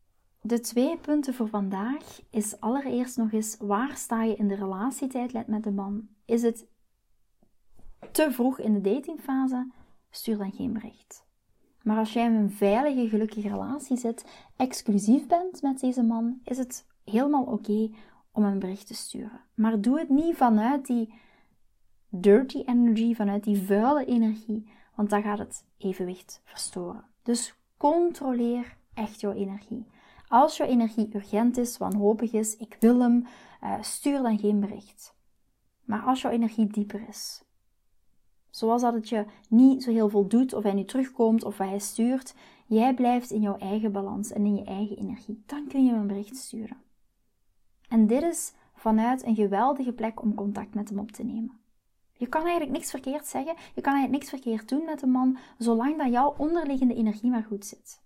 de 0.40 0.60
twee 0.60 0.98
punten 0.98 1.34
voor 1.34 1.48
vandaag 1.48 2.20
is 2.30 2.60
allereerst 2.60 3.16
nog 3.16 3.32
eens 3.32 3.56
waar 3.58 3.96
sta 3.96 4.22
je 4.22 4.36
in 4.36 4.48
de 4.48 4.54
relatietijd 4.54 5.46
met 5.46 5.62
de 5.62 5.72
man? 5.72 6.08
Is 6.24 6.42
het 6.42 6.66
te 8.12 8.32
vroeg 8.32 8.58
in 8.58 8.74
de 8.74 8.80
datingfase? 8.80 9.70
Stuur 10.10 10.38
dan 10.38 10.52
geen 10.52 10.72
bericht. 10.72 11.26
Maar 11.82 11.98
als 11.98 12.12
jij 12.12 12.26
in 12.26 12.34
een 12.34 12.50
veilige, 12.50 13.08
gelukkige 13.08 13.48
relatie 13.48 13.96
zit, 13.96 14.24
exclusief 14.56 15.26
bent 15.26 15.62
met 15.62 15.80
deze 15.80 16.02
man, 16.02 16.40
is 16.44 16.58
het 16.58 16.92
helemaal 17.04 17.44
oké 17.44 17.90
om 18.32 18.44
een 18.44 18.58
bericht 18.58 18.86
te 18.86 18.94
sturen. 18.94 19.40
Maar 19.54 19.80
doe 19.80 19.98
het 19.98 20.08
niet 20.08 20.36
vanuit 20.36 20.86
die 20.86 21.14
dirty 22.08 22.62
energy, 22.66 23.14
vanuit 23.14 23.44
die 23.44 23.62
vuile 23.62 24.04
energie, 24.04 24.70
want 24.94 25.10
dan 25.10 25.22
gaat 25.22 25.38
het 25.38 25.66
evenwicht 25.78 26.40
verstoren. 26.44 27.04
Dus 27.22 27.54
controleer 27.76 28.76
echt 28.94 29.20
jouw 29.20 29.32
energie. 29.32 29.86
Als 30.28 30.56
jouw 30.56 30.68
energie 30.68 31.14
urgent 31.14 31.56
is, 31.56 31.78
wanhopig 31.78 32.32
is, 32.32 32.56
ik 32.56 32.76
wil 32.80 33.00
hem, 33.00 33.26
uh, 33.62 33.82
stuur 33.82 34.22
dan 34.22 34.38
geen 34.38 34.60
bericht. 34.60 35.16
Maar 35.84 36.02
als 36.02 36.22
jouw 36.22 36.30
energie 36.30 36.66
dieper 36.66 37.08
is, 37.08 37.44
zoals 38.50 38.82
dat 38.82 38.94
het 38.94 39.08
je 39.08 39.24
niet 39.48 39.82
zo 39.82 39.90
heel 39.90 40.08
veel 40.08 40.26
doet, 40.28 40.52
of 40.52 40.62
hij 40.62 40.72
nu 40.72 40.84
terugkomt 40.84 41.44
of 41.44 41.58
hij 41.58 41.78
stuurt, 41.78 42.34
jij 42.66 42.94
blijft 42.94 43.30
in 43.30 43.40
jouw 43.40 43.56
eigen 43.56 43.92
balans 43.92 44.32
en 44.32 44.44
in 44.44 44.56
je 44.56 44.64
eigen 44.64 44.96
energie, 44.96 45.42
dan 45.46 45.66
kun 45.68 45.84
je 45.84 45.90
hem 45.90 46.00
een 46.00 46.06
bericht 46.06 46.36
sturen. 46.36 46.76
En 47.88 48.06
dit 48.06 48.22
is 48.22 48.52
vanuit 48.74 49.24
een 49.24 49.34
geweldige 49.34 49.92
plek 49.92 50.22
om 50.22 50.34
contact 50.34 50.74
met 50.74 50.88
hem 50.88 50.98
op 50.98 51.12
te 51.12 51.24
nemen. 51.24 51.60
Je 52.12 52.26
kan 52.26 52.42
eigenlijk 52.42 52.70
niks 52.70 52.90
verkeerd 52.90 53.26
zeggen, 53.26 53.54
je 53.74 53.80
kan 53.80 53.92
eigenlijk 53.92 54.22
niks 54.22 54.28
verkeerd 54.28 54.68
doen 54.68 54.84
met 54.84 55.02
een 55.02 55.10
man, 55.10 55.38
zolang 55.58 55.98
dat 55.98 56.12
jouw 56.12 56.34
onderliggende 56.38 56.94
energie 56.94 57.30
maar 57.30 57.44
goed 57.44 57.64
zit. 57.64 58.02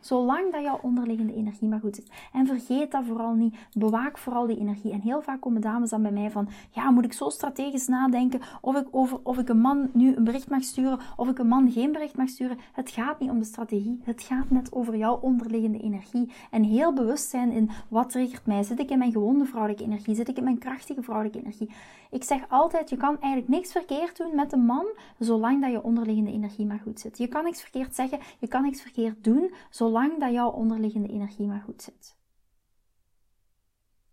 Zolang 0.00 0.52
dat 0.52 0.62
jouw 0.62 0.78
onderliggende 0.82 1.34
energie 1.34 1.68
maar 1.68 1.80
goed 1.80 1.94
zit. 1.96 2.10
En 2.32 2.46
vergeet 2.46 2.90
dat 2.90 3.04
vooral 3.04 3.34
niet. 3.34 3.56
Bewaak 3.72 4.18
vooral 4.18 4.46
die 4.46 4.58
energie. 4.58 4.92
En 4.92 5.00
heel 5.00 5.22
vaak 5.22 5.40
komen 5.40 5.60
dames 5.60 5.90
dan 5.90 6.02
bij 6.02 6.10
mij 6.10 6.30
van, 6.30 6.48
ja, 6.70 6.90
moet 6.90 7.04
ik 7.04 7.12
zo 7.12 7.28
strategisch 7.28 7.86
nadenken 7.86 8.40
of 8.60 8.76
ik, 8.76 8.86
over, 8.90 9.18
of 9.22 9.38
ik 9.38 9.48
een 9.48 9.60
man 9.60 9.90
nu 9.92 10.16
een 10.16 10.24
bericht 10.24 10.50
mag 10.50 10.62
sturen 10.62 10.98
of 11.16 11.28
ik 11.28 11.38
een 11.38 11.48
man 11.48 11.70
geen 11.70 11.92
bericht 11.92 12.16
mag 12.16 12.28
sturen. 12.28 12.58
Het 12.72 12.90
gaat 12.90 13.20
niet 13.20 13.30
om 13.30 13.38
de 13.38 13.44
strategie. 13.44 14.00
Het 14.04 14.22
gaat 14.22 14.50
net 14.50 14.72
over 14.72 14.96
jouw 14.96 15.18
onderliggende 15.20 15.78
energie. 15.78 16.30
En 16.50 16.62
heel 16.62 16.92
bewust 16.92 17.28
zijn 17.28 17.50
in 17.52 17.70
wat 17.88 18.10
triggert 18.10 18.46
mij. 18.46 18.62
Zit 18.62 18.78
ik 18.78 18.90
in 18.90 18.98
mijn 18.98 19.12
gewonde 19.12 19.44
vrouwelijke 19.44 19.84
energie? 19.84 20.14
Zit 20.14 20.28
ik 20.28 20.36
in 20.36 20.44
mijn 20.44 20.58
krachtige 20.58 21.02
vrouwelijke 21.02 21.38
energie? 21.38 21.70
Ik 22.10 22.24
zeg 22.24 22.44
altijd, 22.48 22.90
je 22.90 22.96
kan 22.96 23.20
eigenlijk 23.20 23.48
niks 23.48 23.72
verkeerd 23.72 24.16
doen 24.16 24.34
met 24.34 24.52
een 24.52 24.64
man, 24.64 24.86
zolang 25.18 25.62
dat 25.62 25.70
je 25.70 25.82
onderliggende 25.82 26.32
energie 26.32 26.66
maar 26.66 26.80
goed 26.82 27.00
zit. 27.00 27.18
Je 27.18 27.26
kan 27.26 27.44
niks 27.44 27.60
verkeerd 27.60 27.94
zeggen, 27.94 28.18
je 28.38 28.46
kan 28.46 28.62
niks 28.62 28.82
verkeerd 28.82 29.24
doen, 29.24 29.54
zolang 29.70 29.85
dat 30.18 30.32
jouw 30.32 30.50
onderliggende 30.50 31.08
energie 31.08 31.46
maar 31.46 31.60
goed 31.60 31.82
zit. 31.82 32.16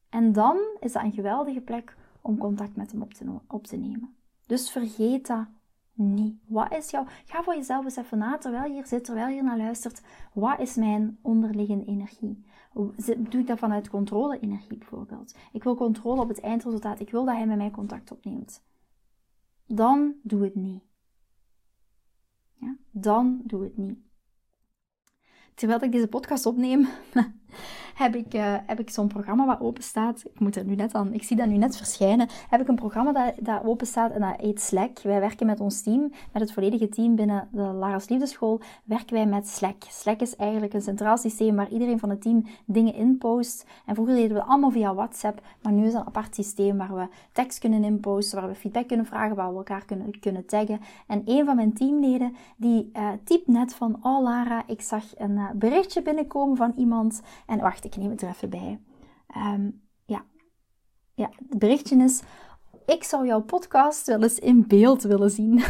En 0.10 0.32
dan 0.32 0.58
is 0.80 0.92
dat 0.92 1.04
een 1.04 1.14
geweldige 1.14 1.62
plek 1.62 1.96
om 2.22 2.38
contact 2.38 2.76
met 2.76 2.92
hem 2.92 3.02
op 3.48 3.64
te, 3.64 3.78
nemen. 3.78 4.16
Dus 4.46 4.72
vergeet 4.72 5.28
dat 5.28 5.46
niet. 5.94 6.36
Wat 6.46 6.72
is 6.72 6.90
jouw... 6.90 7.06
Ga 7.26 7.44
voor 7.44 7.56
jezelf 7.56 7.86
eens 7.86 7.96
even 7.96 8.18
na, 8.18 8.38
terwijl 8.38 8.66
je 8.66 8.74
hier 8.74 8.88
zit, 8.88 9.04
terwijl 9.04 9.28
je 9.28 9.34
hier 9.34 9.44
naar 9.44 9.58
luistert. 9.58 10.02
Wat 10.34 10.60
is 10.60 10.76
mijn 10.76 11.18
onderliggende 11.22 11.86
energie? 11.86 12.44
Doe 13.18 13.42
ik 13.42 13.48
dat 13.48 13.60
vanuit 13.60 13.90
controle-energie 13.90 14.78
bijvoorbeeld? 14.78 15.36
Ik 15.52 15.64
wil 15.64 15.76
controle 15.76 16.22
op 16.22 16.28
het 16.28 16.40
eindresultaat. 16.40 17.00
Ik 17.00 17.10
wil 17.10 17.26
dat 17.26 17.36
hij 17.36 17.46
met 17.46 17.58
mij 17.58 17.72
contact 17.72 18.12
opneemt. 18.12 18.64
Dan 19.66 20.14
doe 20.22 20.44
het 20.44 20.56
niet. 20.56 20.84
Ja? 22.54 22.76
Dan 22.92 23.42
doe 23.44 23.64
het 23.64 23.78
niet. 23.78 24.00
Terwijl 25.56 25.84
ik 25.84 25.92
deze 25.92 26.08
podcast 26.08 26.46
opneem, 26.46 26.88
heb 27.96 28.16
ik, 28.16 28.34
uh, 28.34 28.56
heb 28.66 28.80
ik 28.80 28.90
zo'n 28.90 29.08
programma 29.08 29.46
wat 29.46 29.60
open 29.60 29.84
staat. 29.84 30.24
Ik 30.34 30.40
moet 30.40 30.56
er 30.56 30.66
nu 30.66 30.76
net 30.76 30.94
aan, 30.94 31.14
ik 31.14 31.24
zie 31.24 31.38
dat 31.38 31.48
nu 31.48 31.58
net 31.58 31.78
verschijnen. 31.78 32.28
Heb 32.50 32.62
ik 32.62 32.68
een 32.68 32.76
programma 32.76 33.12
dat, 33.12 33.46
dat 33.46 33.64
open 33.64 33.88
staat 33.88 34.12
en 34.12 34.22
dat 34.22 34.42
heet 34.42 34.62
Slack. 34.62 35.00
Wij 35.02 35.20
werken 35.20 35.46
met 35.46 35.60
ons 35.60 35.82
team, 35.82 36.12
met 36.32 36.42
het 36.42 36.54
volledige 36.54 36.90
team 36.90 37.16
binnen 37.16 37.48
de 37.52 37.62
Lara's 37.62 38.10
Liefdeschool, 38.10 38.62
werken 38.84 39.14
wij 39.14 39.26
met 39.26 39.48
Slack. 39.48 39.84
Slack 39.90 40.22
is 40.22 40.36
eigenlijk 40.36 40.74
een 40.74 40.82
centraal 40.82 41.18
systeem 41.18 41.56
waar 41.56 41.70
iedereen 41.70 42.00
van 42.00 42.10
het 42.10 42.22
team 42.22 42.46
dingen 42.66 42.94
inpost. 42.94 43.66
En 43.86 43.96
vroeger 43.96 44.16
deden 44.16 44.32
we 44.32 44.40
dat 44.40 44.48
allemaal 44.48 44.72
via 44.72 44.94
WhatsApp, 44.94 45.42
maar 45.62 45.74
nu 45.74 45.86
is 45.86 45.94
het 45.94 46.02
een 46.02 46.08
apart 46.08 46.36
systeem 46.36 46.78
waar 46.78 46.96
we 46.96 47.08
tekst 47.32 47.60
kunnen 47.60 47.84
inposten, 47.84 48.40
waar 48.40 48.50
we 48.50 48.56
feedback 48.56 48.88
kunnen 48.88 49.06
vragen, 49.06 49.36
waar 49.36 49.52
we 49.52 49.58
elkaar 49.58 49.86
kunnen, 49.86 50.20
kunnen 50.20 50.46
taggen. 50.46 50.80
En 51.08 51.22
een 51.26 51.46
van 51.46 51.56
mijn 51.56 51.74
teamleden, 51.74 52.36
die 52.56 52.92
uh, 53.28 53.38
net 53.46 53.76
van, 53.76 54.00
oh 54.02 54.24
Lara, 54.24 54.64
ik 54.68 54.82
zag 54.82 55.04
een 55.18 55.32
uh, 55.32 55.50
berichtje 55.54 56.02
binnenkomen 56.02 56.58
van 56.58 56.74
iemand. 56.78 57.22
En 57.46 57.60
wacht, 57.60 57.86
ik 57.86 57.96
neem 57.96 58.10
het 58.10 58.22
er 58.22 58.30
even 58.30 58.50
bij. 58.50 58.80
Ehm, 59.28 59.70
ja. 60.06 60.26
ja, 61.14 61.30
het 61.50 61.60
berichtje 61.60 62.04
is: 62.04 62.22
Ik 62.86 63.04
zou 63.04 63.26
jouw 63.26 63.42
podcast 63.42 64.08
wel 64.08 64.24
eens 64.24 64.40
in 64.40 64.68
beeld 64.68 65.04
willen 65.04 65.32
zien. 65.32 65.64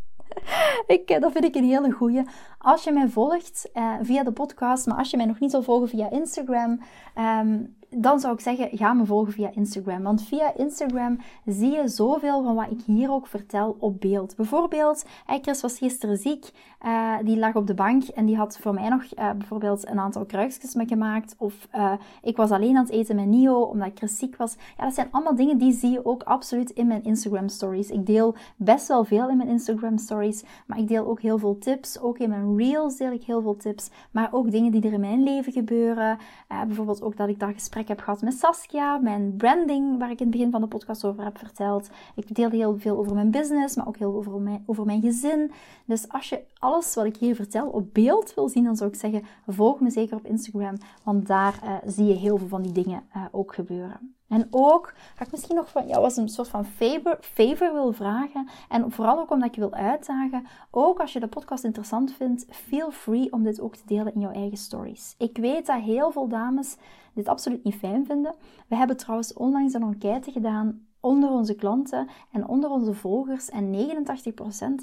ik, 0.86 1.10
eh, 1.10 1.20
dat 1.20 1.32
vind 1.32 1.44
ik 1.44 1.54
een 1.54 1.64
hele 1.64 1.90
goeie. 1.90 2.22
Als 2.58 2.84
je 2.84 2.92
mij 2.92 3.08
volgt 3.08 3.70
uh, 3.74 3.94
via 4.02 4.22
de 4.22 4.32
podcast, 4.32 4.86
maar 4.86 4.96
als 4.96 5.10
je 5.10 5.16
mij 5.16 5.26
nog 5.26 5.40
niet 5.40 5.50
zal 5.50 5.62
volgen 5.62 5.88
via 5.88 6.10
Instagram, 6.10 6.80
um, 7.18 7.76
dan 7.96 8.20
zou 8.20 8.34
ik 8.34 8.40
zeggen, 8.40 8.68
ga 8.72 8.92
me 8.92 9.04
volgen 9.04 9.32
via 9.32 9.50
Instagram. 9.54 10.02
Want 10.02 10.22
via 10.22 10.56
Instagram 10.56 11.18
zie 11.44 11.70
je 11.70 11.88
zoveel 11.88 12.42
van 12.42 12.54
wat 12.54 12.70
ik 12.70 12.80
hier 12.86 13.10
ook 13.10 13.26
vertel 13.26 13.76
op 13.78 14.00
beeld. 14.00 14.36
Bijvoorbeeld, 14.36 15.04
Chris 15.40 15.60
was 15.60 15.78
gisteren 15.78 16.16
ziek. 16.16 16.50
Uh, 16.86 17.14
die 17.24 17.38
lag 17.38 17.54
op 17.54 17.66
de 17.66 17.74
bank 17.74 18.04
en 18.04 18.26
die 18.26 18.36
had 18.36 18.58
voor 18.58 18.74
mij 18.74 18.88
nog 18.88 19.02
uh, 19.02 19.30
bijvoorbeeld 19.30 19.88
een 19.88 19.98
aantal 19.98 20.24
kruisjes 20.24 20.74
me 20.74 20.86
gemaakt. 20.86 21.34
Of 21.38 21.68
uh, 21.74 21.92
ik 22.22 22.36
was 22.36 22.50
alleen 22.50 22.76
aan 22.76 22.82
het 22.82 22.92
eten 22.92 23.16
met 23.16 23.26
Nio, 23.26 23.60
omdat 23.60 23.90
Chris 23.94 24.18
ziek 24.18 24.36
was. 24.36 24.56
Ja, 24.78 24.84
dat 24.84 24.94
zijn 24.94 25.08
allemaal 25.10 25.34
dingen 25.34 25.58
die 25.58 25.72
zie 25.72 25.90
je 25.90 26.04
ook 26.04 26.22
absoluut 26.22 26.70
in 26.70 26.86
mijn 26.86 27.04
Instagram 27.04 27.48
stories. 27.48 27.90
Ik 27.90 28.06
deel 28.06 28.34
best 28.56 28.88
wel 28.88 29.04
veel 29.04 29.28
in 29.28 29.36
mijn 29.36 29.48
Instagram 29.48 29.98
stories. 29.98 30.44
Maar 30.66 30.78
ik 30.78 30.88
deel 30.88 31.06
ook 31.06 31.20
heel 31.20 31.38
veel 31.38 31.58
tips. 31.58 32.00
Ook 32.00 32.18
in 32.18 32.28
mijn 32.28 32.56
reels 32.56 32.96
deel 32.96 33.12
ik 33.12 33.22
heel 33.22 33.42
veel 33.42 33.56
tips. 33.56 33.90
Maar 34.10 34.28
ook 34.32 34.50
dingen 34.50 34.72
die 34.72 34.82
er 34.82 34.92
in 34.92 35.00
mijn 35.00 35.22
leven 35.22 35.52
gebeuren. 35.52 36.18
bijvoorbeeld 36.48 37.02
ook 37.02 37.16
dat 37.16 37.28
ik 37.28 37.38
daar 37.38 37.52
gesprek 37.52 37.79
heb 37.88 38.00
gehad 38.00 38.22
met 38.22 38.34
Saskia, 38.34 38.98
mijn 38.98 39.36
branding, 39.36 39.98
waar 39.98 40.10
ik 40.10 40.18
in 40.20 40.26
het 40.26 40.36
begin 40.36 40.50
van 40.50 40.60
de 40.60 40.66
podcast 40.66 41.04
over 41.04 41.24
heb 41.24 41.38
verteld. 41.38 41.90
Ik 42.14 42.34
deel 42.34 42.50
heel 42.50 42.78
veel 42.78 42.98
over 42.98 43.14
mijn 43.14 43.30
business, 43.30 43.76
maar 43.76 43.86
ook 43.86 43.96
heel 43.96 44.14
over 44.14 44.40
mijn, 44.40 44.62
over 44.66 44.84
mijn 44.84 45.00
gezin. 45.00 45.50
Dus 45.84 46.08
als 46.08 46.28
je 46.28 46.42
alles 46.58 46.94
wat 46.94 47.04
ik 47.04 47.16
hier 47.16 47.34
vertel 47.34 47.68
op 47.68 47.94
beeld 47.94 48.34
wil 48.34 48.48
zien, 48.48 48.64
dan 48.64 48.76
zou 48.76 48.90
ik 48.90 48.96
zeggen, 48.96 49.22
volg 49.46 49.80
me 49.80 49.90
zeker 49.90 50.16
op 50.16 50.26
Instagram, 50.26 50.76
want 51.04 51.26
daar 51.26 51.60
uh, 51.64 51.76
zie 51.86 52.06
je 52.06 52.14
heel 52.14 52.38
veel 52.38 52.48
van 52.48 52.62
die 52.62 52.72
dingen 52.72 53.02
uh, 53.16 53.24
ook 53.30 53.54
gebeuren. 53.54 54.14
En 54.30 54.46
ook 54.50 54.92
ga 55.14 55.24
ik 55.24 55.30
misschien 55.30 55.56
nog 55.56 55.70
van 55.70 55.86
jou 55.86 56.04
als 56.04 56.16
een 56.16 56.28
soort 56.28 56.48
van 56.48 56.64
favor, 56.64 57.18
favor 57.20 57.72
wil 57.72 57.92
vragen. 57.92 58.48
En 58.68 58.92
vooral 58.92 59.18
ook 59.18 59.30
omdat 59.30 59.48
ik 59.48 59.54
je 59.54 59.60
wil 59.60 59.72
uitdagen. 59.72 60.46
Ook 60.70 61.00
als 61.00 61.12
je 61.12 61.20
de 61.20 61.26
podcast 61.26 61.64
interessant 61.64 62.12
vindt, 62.12 62.46
feel 62.50 62.90
free 62.90 63.32
om 63.32 63.42
dit 63.42 63.60
ook 63.60 63.76
te 63.76 63.82
delen 63.86 64.14
in 64.14 64.20
jouw 64.20 64.32
eigen 64.32 64.58
stories. 64.58 65.14
Ik 65.18 65.36
weet 65.36 65.66
dat 65.66 65.80
heel 65.80 66.10
veel 66.10 66.28
dames 66.28 66.76
dit 67.14 67.28
absoluut 67.28 67.64
niet 67.64 67.74
fijn 67.74 68.06
vinden. 68.06 68.34
We 68.68 68.76
hebben 68.76 68.96
trouwens 68.96 69.32
onlangs 69.32 69.74
een 69.74 69.82
enquête 69.82 70.30
gedaan 70.30 70.88
onder 71.00 71.30
onze 71.30 71.54
klanten 71.54 72.08
en 72.30 72.46
onder 72.48 72.70
onze 72.70 72.94
volgers. 72.94 73.50
En 73.50 73.74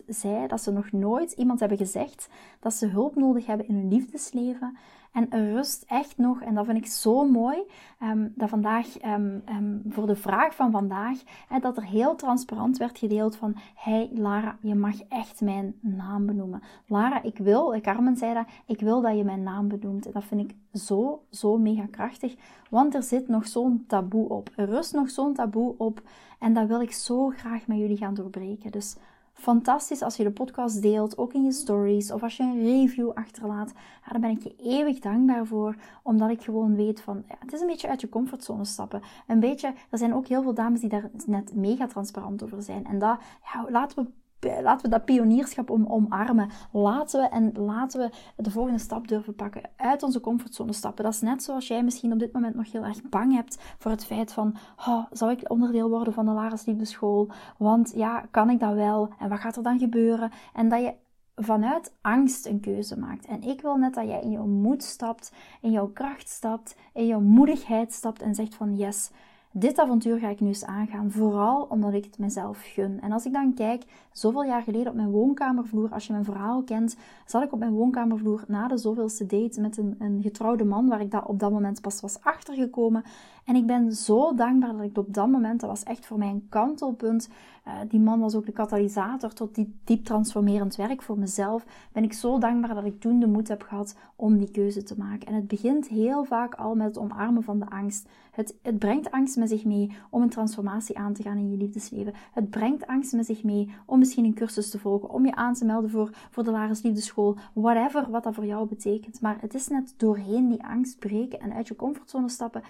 89% 0.02 0.06
zei 0.08 0.48
dat 0.48 0.62
ze 0.62 0.72
nog 0.72 0.92
nooit 0.92 1.32
iemand 1.32 1.60
hebben 1.60 1.78
gezegd 1.78 2.30
dat 2.60 2.74
ze 2.74 2.88
hulp 2.88 3.16
nodig 3.16 3.46
hebben 3.46 3.68
in 3.68 3.76
hun 3.76 3.88
liefdesleven. 3.88 4.78
En 5.18 5.30
er 5.30 5.52
rust 5.52 5.84
echt 5.88 6.18
nog, 6.18 6.42
en 6.42 6.56
dat 6.56 6.66
vind 6.66 6.78
ik 6.78 6.86
zo 6.86 7.26
mooi, 7.26 7.64
um, 8.04 8.34
dat 8.36 8.50
vandaag, 8.50 9.04
um, 9.06 9.44
voor 9.88 10.08
de 10.08 10.16
vraag 10.16 10.56
van 10.56 10.72
vandaag, 10.72 11.18
dat 11.62 11.78
er 11.78 11.84
heel 11.84 12.16
transparant 12.16 12.78
werd 12.78 12.98
gedeeld 12.98 13.36
van, 13.36 13.56
hey 13.76 14.10
Lara, 14.14 14.58
je 14.62 14.76
mag 14.76 15.02
echt 15.10 15.42
mijn 15.42 15.76
naam 15.80 16.26
benoemen. 16.26 16.62
Lara, 16.88 17.24
ik 17.24 17.38
wil, 17.38 17.82
Carmen 17.82 18.18
zei 18.18 18.34
dat, 18.34 18.46
ik 18.66 18.80
wil 18.80 19.02
dat 19.02 19.18
je 19.18 19.24
mijn 19.24 19.44
naam 19.44 19.68
benoemt. 19.68 20.06
En 20.06 20.12
dat 20.12 20.24
vind 20.24 20.42
ik 20.42 20.80
zo, 20.80 21.24
zo 21.30 21.58
mega 21.58 21.86
krachtig, 21.92 22.36
want 22.70 22.96
er 22.96 23.04
zit 23.04 23.28
nog 23.28 23.48
zo'n 23.48 23.84
taboe 23.88 24.30
op. 24.30 24.50
Er 24.56 24.66
rust 24.66 24.94
nog 24.94 25.10
zo'n 25.10 25.34
taboe 25.34 25.76
op 25.78 26.02
en 26.40 26.54
dat 26.54 26.68
wil 26.68 26.82
ik 26.82 26.92
zo 26.92 27.30
graag 27.30 27.68
met 27.68 27.78
jullie 27.78 27.98
gaan 27.98 28.14
doorbreken. 28.14 28.72
Dus 28.72 28.96
fantastisch 29.34 30.02
als 30.02 30.16
je 30.18 30.24
de 30.24 30.32
podcast 30.32 30.82
deelt, 30.82 31.18
ook 31.18 31.34
in 31.34 31.44
je 31.44 31.52
stories 31.52 32.12
of 32.12 32.24
als 32.24 32.38
je 32.38 32.44
een 32.44 32.64
review 32.64 33.12
achterlaat. 33.14 33.74
Daar 34.10 34.20
ben 34.20 34.30
ik 34.30 34.44
je 34.44 34.56
eeuwig 34.58 35.00
dankbaar 35.00 35.46
voor, 35.46 35.76
omdat 36.04 36.30
ik 36.30 36.42
gewoon 36.42 36.76
weet 36.76 37.02
van, 37.02 37.24
ja, 37.28 37.36
het 37.40 37.54
is 37.54 37.62
een 37.62 37.68
beetje 37.68 37.88
uit 37.88 38.02
je 38.02 38.10
comfortzone 38.10 38.66
stappen. 38.66 39.02
Een 39.28 39.40
beetje, 39.40 39.74
er 39.90 39.98
zijn 39.98 40.14
ook 40.14 40.28
heel 40.28 40.42
veel 40.42 40.54
dames 40.54 40.80
die 40.80 40.90
daar 40.90 41.10
net 41.26 41.56
mega 41.56 41.88
transparant 41.88 42.44
over 42.44 42.62
zijn. 42.62 42.86
En 42.86 43.00
dat, 43.00 43.20
ja, 43.54 43.66
laten 43.70 44.04
we 44.04 44.10
laten 44.40 44.86
we 44.86 44.90
dat 44.90 45.06
pionierschap 45.06 45.70
om, 45.70 45.86
omarmen. 45.86 46.50
Laten 46.72 47.22
we 47.22 47.28
en 47.28 47.52
laten 47.54 48.00
we 48.00 48.10
de 48.44 48.52
volgende 48.52 48.80
stap 48.80 49.08
durven 49.08 49.36
pakken. 49.36 49.62
Uit 49.76 50.04
onze 50.04 50.20
comfortzone 50.20 50.74
stappen. 50.74 51.04
Dat 51.04 51.14
is 51.14 51.22
net 51.22 51.44
zoals 51.44 51.68
jij 51.68 51.84
misschien 51.84 52.12
op 52.12 52.20
dit 52.20 52.34
moment 52.34 52.56
nog 52.56 52.72
heel 52.72 52.84
erg 52.84 53.10
bang 53.10 53.34
hebt 53.34 53.58
voor 53.78 53.92
het 53.92 54.06
feit 54.06 54.34
van, 54.34 54.56
oh, 54.88 55.06
zou 55.12 55.32
ik 55.32 55.52
onderdeel 55.52 55.90
worden 55.90 56.14
van 56.14 56.26
de 56.26 56.32
Laris 56.32 56.66
School? 56.82 57.30
Want 57.58 57.94
ja, 57.96 58.26
kan 58.32 58.50
ik 58.50 58.60
dat 58.60 58.74
wel? 58.74 59.10
En 59.20 59.30
wat 59.30 59.40
gaat 59.40 59.56
er 59.56 59.64
dan 59.64 59.80
gebeuren? 59.80 60.32
En 60.54 60.70
dat 60.70 60.82
je 60.82 60.94
vanuit 61.36 61.94
angst 62.02 62.46
een 62.46 62.60
keuze 62.60 63.00
maakt. 63.00 63.26
En 63.26 63.42
ik 63.42 63.62
wil 63.62 63.76
net 63.76 63.94
dat 63.94 64.08
jij 64.08 64.22
in 64.22 64.32
jouw 64.32 64.46
moed 64.46 64.84
stapt, 64.84 65.32
in 65.62 65.72
jouw 65.72 65.88
kracht 65.88 66.30
stapt, 66.30 66.76
in 66.94 67.08
jouw 67.08 67.20
moedigheid 67.20 67.94
stapt 67.94 68.22
en 68.22 68.36
zegt 68.36 68.56
van 68.56 68.76
yes, 68.76 69.12
dit 69.52 69.80
avontuur 69.80 70.20
ga 70.20 70.30
ik 70.30 70.40
nu 70.40 70.48
eens 70.48 70.66
aangaan, 70.66 71.12
vooral 71.12 71.64
omdat 71.64 71.94
ik 71.94 72.06
het 72.06 72.18
mezelf 72.18 72.62
gun. 72.64 73.02
En 73.02 73.12
als 73.12 73.26
ik 73.26 73.34
dan 73.34 73.54
kijk, 73.54 73.84
zoveel 74.18 74.44
jaar 74.44 74.62
geleden 74.62 74.88
op 74.88 74.96
mijn 74.96 75.12
woonkamervloer, 75.12 75.90
als 75.90 76.08
je 76.08 76.12
mijn 76.12 76.26
verhaal 76.26 76.64
kent, 76.64 76.96
zat 77.26 77.44
ik 77.44 77.52
op 77.54 77.60
mijn 77.60 77.74
woonkamervloer 77.74 78.44
na 78.48 78.68
de 78.68 78.78
zoveelste 78.78 79.26
date 79.26 79.62
met 79.62 79.78
een, 79.78 79.96
een 80.00 80.22
getrouwde 80.22 80.64
man, 80.64 80.88
waar 80.88 81.02
ik 81.02 81.12
dat 81.12 81.26
op 81.26 81.40
dat 81.40 81.52
moment 81.52 81.82
pas 81.82 82.02
was 82.02 82.22
achtergekomen. 82.22 83.04
En 83.48 83.56
ik 83.56 83.66
ben 83.66 83.94
zo 83.94 84.36
dankbaar 84.36 84.72
dat 84.72 84.82
ik 84.82 84.98
op 84.98 85.14
dat 85.14 85.28
moment, 85.28 85.60
dat 85.60 85.70
was 85.70 85.84
echt 85.84 86.06
voor 86.06 86.18
mij 86.18 86.30
een 86.30 86.48
kantelpunt. 86.50 87.30
Uh, 87.68 87.74
die 87.90 88.00
man 88.00 88.20
was 88.20 88.36
ook 88.36 88.46
de 88.46 88.52
katalysator 88.52 89.34
tot 89.34 89.56
die 89.56 89.74
diep 89.84 90.06
transformerend 90.06 90.76
werk 90.76 91.02
voor 91.02 91.20
mezelf. 91.20 91.66
Ben 91.92 92.04
ik 92.04 92.14
zo 92.14 92.40
dankbaar 92.40 92.76
dat 92.76 92.86
ik 92.86 93.00
toen 93.00 93.20
de 93.20 93.28
moed 93.28 93.48
heb 93.48 93.62
gehad 93.62 93.96
om 94.16 94.38
die 94.38 94.52
keuze 94.52 94.84
te 94.84 94.98
maken. 94.98 95.28
En 95.28 95.34
het 95.34 95.48
begint 95.48 95.88
heel 95.88 96.24
vaak 96.24 96.56
al 96.56 96.76
met 96.76 96.88
het 96.88 96.98
omarmen 96.98 97.44
van 97.44 97.60
de 97.60 97.70
angst. 97.70 98.08
Het, 98.32 98.56
het 98.62 98.80
brengt 98.80 99.12
angst 99.12 99.38
met 99.38 99.50
zich 99.50 99.66
mee 99.66 99.92
om 100.10 100.22
een 100.22 100.30
transformatie 100.30 100.98
aan 100.98 101.14
te 101.14 101.24
gaan 101.24 101.38
in 101.38 101.50
je 101.50 101.58
liefdesleven. 101.58 102.14
Het 102.32 102.50
brengt 102.50 102.88
angst 102.88 103.14
met 103.14 103.26
zich 103.26 103.44
mee 103.44 103.70
om 103.86 104.00
misschien 104.08 104.26
een 104.26 104.46
cursus 104.46 104.70
te 104.70 104.80
volgen, 104.80 105.10
om 105.10 105.26
je 105.26 105.36
aan 105.36 105.54
te 105.54 105.66
melden 105.66 105.90
voor, 105.90 106.10
voor 106.32 106.44
de 106.44 106.52
Laris 106.52 106.82
Liefdeschool, 106.82 107.38
whatever 107.54 108.10
wat 108.10 108.24
dat 108.24 108.34
voor 108.34 108.46
jou 108.46 108.68
betekent. 108.68 109.22
Maar 109.22 109.38
het 109.42 109.54
is 109.54 109.68
net 109.68 109.94
doorheen 109.98 110.50
die 110.50 110.64
angst 110.64 111.00
breken 111.00 111.40
en 111.40 111.54
uit 111.54 111.68
je 111.68 111.76
comfortzone 111.76 112.30
stappen 112.30 112.64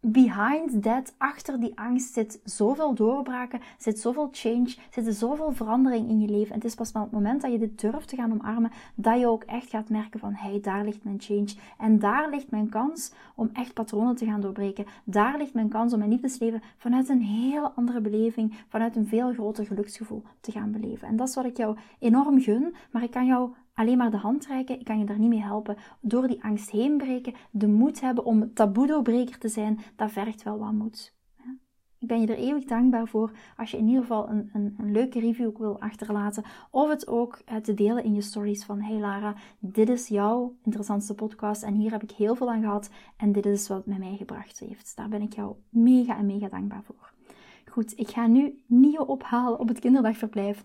behind 0.00 0.82
that, 0.82 1.14
achter 1.18 1.60
die 1.60 1.78
angst, 1.78 2.12
zit 2.12 2.40
zoveel 2.44 2.94
doorbraken, 2.94 3.60
zit 3.78 3.98
zoveel 3.98 4.28
change, 4.32 4.76
zit 4.90 5.14
zoveel 5.14 5.52
verandering 5.52 6.08
in 6.08 6.20
je 6.20 6.28
leven. 6.28 6.48
En 6.48 6.54
het 6.54 6.64
is 6.64 6.74
pas 6.74 6.92
op 6.92 7.02
het 7.02 7.10
moment 7.10 7.42
dat 7.42 7.52
je 7.52 7.58
dit 7.58 7.80
durft 7.80 8.08
te 8.08 8.16
gaan 8.16 8.32
omarmen, 8.32 8.70
dat 8.94 9.18
je 9.18 9.26
ook 9.26 9.42
echt 9.42 9.68
gaat 9.68 9.88
merken 9.88 10.20
van, 10.20 10.34
hey, 10.34 10.60
daar 10.60 10.84
ligt 10.84 11.04
mijn 11.04 11.20
change. 11.20 11.54
En 11.78 11.98
daar 11.98 12.30
ligt 12.30 12.50
mijn 12.50 12.68
kans 12.68 13.12
om 13.34 13.50
echt 13.52 13.74
patronen 13.74 14.16
te 14.16 14.24
gaan 14.24 14.40
doorbreken. 14.40 14.86
Daar 15.04 15.38
ligt 15.38 15.54
mijn 15.54 15.68
kans 15.68 15.92
om 15.92 15.98
mijn 15.98 16.10
liefdesleven 16.10 16.62
vanuit 16.76 17.08
een 17.08 17.22
heel 17.22 17.70
andere 17.70 18.00
beleving, 18.00 18.58
vanuit 18.68 18.96
een 18.96 19.06
veel 19.06 19.32
groter 19.32 19.66
geluksgevoel 19.66 20.22
te 20.40 20.52
gaan 20.52 20.72
beleven. 20.72 21.08
En 21.08 21.16
dat 21.16 21.28
is 21.28 21.34
wat 21.34 21.44
ik 21.44 21.56
jou 21.56 21.76
enorm 21.98 22.40
gun, 22.40 22.74
maar 22.90 23.02
ik 23.02 23.10
kan 23.10 23.26
jou 23.26 23.50
alleen 23.80 23.98
maar 23.98 24.10
de 24.10 24.16
hand 24.16 24.46
reiken. 24.46 24.78
Ik 24.78 24.84
kan 24.84 24.98
je 24.98 25.04
daar 25.04 25.18
niet 25.18 25.28
mee 25.28 25.42
helpen. 25.42 25.76
Door 26.00 26.28
die 26.28 26.44
angst 26.44 26.70
heen 26.70 26.96
breken, 26.96 27.34
de 27.50 27.68
moed 27.68 28.00
hebben 28.00 28.24
om 28.24 28.54
taboe-doorbreker 28.54 29.38
te 29.38 29.48
zijn, 29.48 29.80
dat 29.96 30.10
vergt 30.10 30.42
wel 30.42 30.58
wat 30.58 30.72
moed. 30.72 31.18
Ik 31.98 32.08
ben 32.08 32.20
je 32.20 32.26
er 32.26 32.38
eeuwig 32.38 32.64
dankbaar 32.64 33.08
voor 33.08 33.30
als 33.56 33.70
je 33.70 33.76
in 33.76 33.86
ieder 33.86 34.00
geval 34.00 34.28
een, 34.28 34.50
een, 34.52 34.74
een 34.78 34.92
leuke 34.92 35.20
review 35.20 35.56
wil 35.56 35.80
achterlaten. 35.80 36.44
Of 36.70 36.88
het 36.88 37.08
ook 37.08 37.42
uh, 37.52 37.56
te 37.56 37.74
delen 37.74 38.04
in 38.04 38.14
je 38.14 38.20
stories 38.20 38.64
van 38.64 38.80
Hey 38.80 38.98
Lara, 38.98 39.34
dit 39.58 39.88
is 39.88 40.08
jouw 40.08 40.54
interessantste 40.64 41.14
podcast 41.14 41.62
en 41.62 41.74
hier 41.74 41.90
heb 41.90 42.02
ik 42.02 42.10
heel 42.10 42.34
veel 42.34 42.50
aan 42.50 42.62
gehad. 42.62 42.90
En 43.16 43.32
dit 43.32 43.46
is 43.46 43.68
wat 43.68 43.76
het 43.76 43.86
met 43.86 43.98
mij 43.98 44.16
gebracht 44.16 44.58
heeft. 44.58 44.96
Daar 44.96 45.08
ben 45.08 45.22
ik 45.22 45.32
jou 45.32 45.54
mega 45.68 46.16
en 46.16 46.26
mega 46.26 46.48
dankbaar 46.48 46.82
voor. 46.82 47.12
Goed, 47.70 47.98
ik 47.98 48.08
ga 48.08 48.26
nu 48.26 48.62
Nio 48.66 49.02
ophalen 49.02 49.58
op 49.58 49.68
het 49.68 49.78
kinderdagverblijf. 49.78 50.64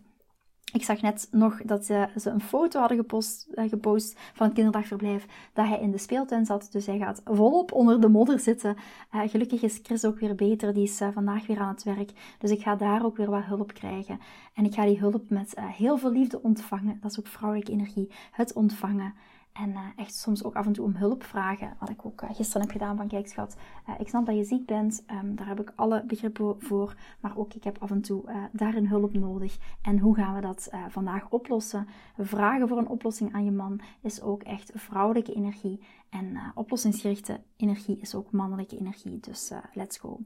Ik 0.73 0.83
zag 0.83 1.01
net 1.01 1.27
nog 1.31 1.61
dat 1.61 1.85
ze, 1.85 2.07
een 2.23 2.41
foto 2.41 2.79
hadden 2.79 2.97
gepost, 2.97 3.47
uh, 3.55 3.69
gepost, 3.69 4.19
van 4.33 4.45
het 4.45 4.55
kinderdagverblijf, 4.55 5.25
dat 5.53 5.67
hij 5.67 5.79
in 5.79 5.91
de 5.91 5.97
speeltuin 5.97 6.45
zat. 6.45 6.67
Dus 6.71 6.85
hij 6.85 6.97
gaat 6.97 7.21
volop 7.25 7.71
onder 7.71 8.01
de 8.01 8.07
modder 8.07 8.39
zitten. 8.39 8.75
Uh, 9.15 9.21
gelukkig 9.25 9.61
is 9.61 9.79
Chris 9.83 10.05
ook 10.05 10.19
weer 10.19 10.35
beter, 10.35 10.73
die 10.73 10.83
is 10.83 11.01
uh, 11.01 11.07
vandaag 11.13 11.47
weer 11.47 11.59
aan 11.59 11.73
het 11.73 11.83
werk. 11.83 12.11
Dus 12.39 12.51
ik 12.51 12.61
ga 12.61 12.75
daar 12.75 13.05
ook 13.05 13.17
weer 13.17 13.29
wat 13.29 13.43
hulp 13.43 13.73
krijgen. 13.73 14.19
En 14.53 14.65
ik 14.65 14.73
ga 14.73 14.85
die 14.85 14.99
hulp 14.99 15.29
met 15.29 15.53
heel 15.59 15.97
veel 15.97 16.11
liefde 16.11 16.41
ontvangen. 16.41 16.97
Dat 17.01 17.11
is 17.11 17.19
ook 17.19 17.27
vrouwelijke 17.27 17.71
energie, 17.71 18.11
het 18.31 18.53
ontvangen. 18.53 19.13
En 19.55 19.69
uh, 19.69 19.79
echt 19.95 20.15
soms 20.15 20.43
ook 20.43 20.55
af 20.55 20.65
en 20.65 20.73
toe 20.73 20.85
om 20.85 20.95
hulp 20.95 21.23
vragen. 21.23 21.75
Wat 21.79 21.89
ik 21.89 22.05
ook 22.05 22.21
uh, 22.21 22.29
gisteren 22.33 22.61
heb 22.61 22.71
gedaan 22.71 22.97
van 22.97 23.07
kijk 23.07 23.27
schat, 23.27 23.55
uh, 23.89 23.95
ik 23.99 24.07
snap 24.07 24.25
dat 24.25 24.35
je 24.35 24.43
ziek 24.43 24.65
bent. 24.65 25.03
Um, 25.11 25.35
daar 25.35 25.47
heb 25.47 25.59
ik 25.59 25.73
alle 25.75 26.03
begrippen 26.07 26.55
voor. 26.59 26.95
Maar 27.19 27.37
ook 27.37 27.53
ik 27.53 27.63
heb 27.63 27.77
af 27.79 27.91
en 27.91 28.01
toe 28.01 28.23
daarin 28.51 28.87
hulp 28.87 29.13
nodig. 29.13 29.57
En 29.81 29.99
hoe 29.99 30.15
gaan 30.15 30.35
we 30.35 30.41
dat 30.41 30.69
vandaag 30.89 31.29
oplossen? 31.29 31.87
Vragen 32.17 32.67
voor 32.67 32.77
een 32.77 32.87
oplossing 32.87 33.33
aan 33.33 33.45
je 33.45 33.51
man 33.51 33.79
is 34.01 34.21
ook 34.21 34.43
echt 34.43 34.71
vrouwelijke 34.73 35.33
energie. 35.33 35.79
En 36.19 36.25
uh, 36.25 36.47
oplossingsgerichte 36.53 37.39
energie 37.57 37.97
is 37.99 38.15
ook 38.15 38.31
mannelijke 38.31 38.77
energie. 38.77 39.19
Dus 39.19 39.51
uh, 39.51 39.57
let's 39.73 39.97
go. 39.97 40.19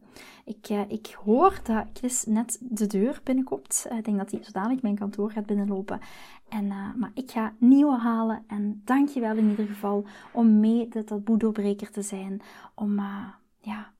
Ik, 0.45 0.69
uh, 0.69 0.81
ik 0.87 1.17
hoor 1.23 1.59
dat 1.63 1.85
Chris 1.93 2.25
net 2.25 2.57
de 2.61 2.87
deur 2.87 3.21
binnenkomt. 3.23 3.85
ik 3.97 4.05
denk 4.05 4.17
dat 4.17 4.31
hij 4.31 4.43
zodanig 4.43 4.81
mijn 4.81 4.95
kantoor 4.95 5.31
gaat 5.31 5.45
binnenlopen. 5.45 5.99
En, 6.49 6.67
maar 6.67 7.11
ik 7.13 7.31
ga 7.31 7.53
nieuwe 7.57 7.97
halen. 7.97 8.43
En 8.47 8.81
dankjewel 8.85 9.35
in 9.35 9.49
ieder 9.49 9.65
geval 9.65 10.05
om 10.31 10.59
mee 10.59 10.87
dat, 10.87 11.07
dat 11.07 11.23
boedoorbreker 11.23 11.91
te 11.91 12.01
zijn. 12.01 12.41
Om 12.75 12.99
ja, 13.59 13.93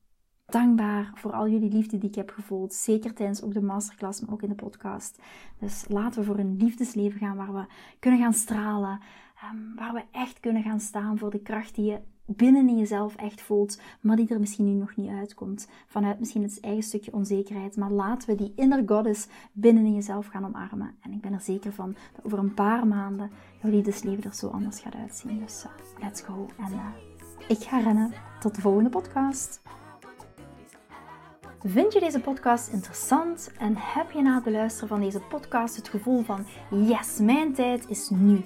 dankbaar 0.45 1.12
voor 1.13 1.32
al 1.32 1.47
jullie 1.47 1.71
liefde 1.71 1.97
die 1.97 2.10
ik 2.10 2.15
heb 2.15 2.30
gevoeld. 2.30 2.73
Zeker 2.73 3.13
tijdens 3.13 3.41
ook 3.41 3.54
de 3.54 3.62
masterclass, 3.62 4.21
maar 4.21 4.34
ook 4.34 4.41
in 4.41 4.49
de 4.49 4.56
podcast. 4.56 5.21
Dus 5.60 5.86
laten 5.88 6.19
we 6.19 6.25
voor 6.25 6.39
een 6.39 6.58
liefdesleven 6.58 7.19
gaan 7.19 7.36
waar 7.36 7.54
we 7.54 7.65
kunnen 7.99 8.19
gaan 8.19 8.34
stralen. 8.34 8.99
Ehm, 9.41 9.75
waar 9.75 9.93
we 9.93 10.04
echt 10.12 10.39
kunnen 10.39 10.63
gaan 10.63 10.80
staan 10.80 11.17
voor 11.17 11.30
de 11.30 11.41
kracht 11.41 11.75
die 11.75 11.86
je 11.86 11.99
binnen 12.25 12.69
in 12.69 12.78
jezelf 12.78 13.15
echt 13.15 13.41
voelt, 13.41 13.82
maar 14.02 14.15
die 14.15 14.28
er 14.30 14.39
misschien 14.39 14.65
nu 14.65 14.71
nog 14.71 14.95
niet 14.95 15.10
uitkomt. 15.10 15.69
Vanuit 15.88 16.19
misschien 16.19 16.43
het 16.43 16.60
eigen 16.60 16.84
stukje 16.84 17.13
onzekerheid. 17.13 17.75
Maar 17.75 17.91
laten 17.91 18.30
we 18.30 18.36
die 18.36 18.54
inner 18.56 18.84
goddess 18.86 19.28
binnen 19.52 19.86
in 19.86 19.93
jezelf 19.93 20.28
gaan 20.28 20.45
omarmen. 20.45 20.95
En 21.02 21.12
ik 21.12 21.21
ben 21.21 21.34
er 21.34 21.41
zeker 21.41 21.73
van 21.73 21.95
dat 22.15 22.25
over 22.25 22.39
een 22.39 22.54
paar 22.54 22.88
maanden 22.88 23.32
jouw 23.62 23.71
liefdesleven 23.71 24.23
er 24.23 24.34
zo 24.34 24.47
anders 24.47 24.80
gaat 24.80 24.95
uitzien. 24.95 25.39
Dus 25.39 25.65
uh, 25.65 26.02
let's 26.04 26.21
go. 26.21 26.47
En 26.58 26.71
uh, 26.71 26.86
ik 27.47 27.60
ga 27.60 27.80
rennen. 27.80 28.13
Tot 28.39 28.56
de 28.56 28.62
volgende 28.62 28.89
podcast. 28.89 29.62
Vind 31.63 31.93
je 31.93 31.99
deze 31.99 32.19
podcast 32.19 32.73
interessant 32.73 33.52
en 33.58 33.73
heb 33.78 34.12
je 34.12 34.21
na 34.21 34.36
het 34.36 34.43
beluisteren 34.43 34.89
van 34.89 34.99
deze 34.99 35.19
podcast 35.19 35.75
het 35.75 35.89
gevoel 35.89 36.23
van 36.23 36.45
yes, 36.69 37.19
mijn 37.19 37.54
tijd 37.54 37.89
is 37.89 38.10
nu. 38.10 38.45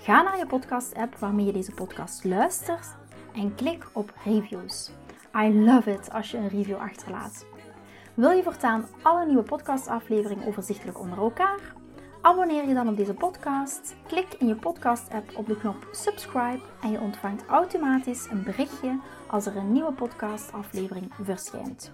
Ga 0.00 0.22
naar 0.22 0.38
je 0.38 0.46
podcast-app 0.46 1.16
waarmee 1.16 1.46
je 1.46 1.52
deze 1.52 1.72
podcast 1.72 2.24
luistert 2.24 2.86
en 3.34 3.54
klik 3.54 3.86
op 3.92 4.12
reviews. 4.24 4.90
I 5.36 5.64
love 5.64 5.92
it 5.92 6.12
als 6.12 6.30
je 6.30 6.36
een 6.36 6.48
review 6.48 6.76
achterlaat. 6.76 7.46
Wil 8.14 8.30
je 8.30 8.42
voortaan 8.42 8.86
alle 9.02 9.26
nieuwe 9.26 9.42
podcastafleveringen 9.42 10.46
overzichtelijk 10.46 11.00
onder 11.00 11.18
elkaar? 11.18 11.74
Abonneer 12.20 12.68
je 12.68 12.74
dan 12.74 12.88
op 12.88 12.96
deze 12.96 13.14
podcast, 13.14 13.96
klik 14.06 14.34
in 14.38 14.46
je 14.46 14.54
podcast-app 14.54 15.36
op 15.36 15.46
de 15.46 15.56
knop 15.56 15.88
subscribe 15.92 16.60
en 16.82 16.90
je 16.90 17.00
ontvangt 17.00 17.46
automatisch 17.46 18.26
een 18.30 18.42
berichtje 18.42 19.00
als 19.26 19.46
er 19.46 19.56
een 19.56 19.72
nieuwe 19.72 19.92
podcastaflevering 19.92 21.12
verschijnt. 21.22 21.92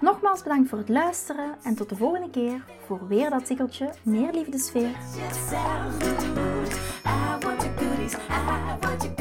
Nogmaals 0.00 0.42
bedankt 0.42 0.68
voor 0.68 0.78
het 0.78 0.88
luisteren 0.88 1.54
en 1.62 1.74
tot 1.74 1.88
de 1.88 1.96
volgende 1.96 2.30
keer 2.30 2.64
voor 2.86 3.08
weer 3.08 3.30
dat 3.30 3.46
tikkeltje 3.46 3.92
meer 4.02 4.32
liefdesfeer. 4.32 4.94
I 8.08 9.15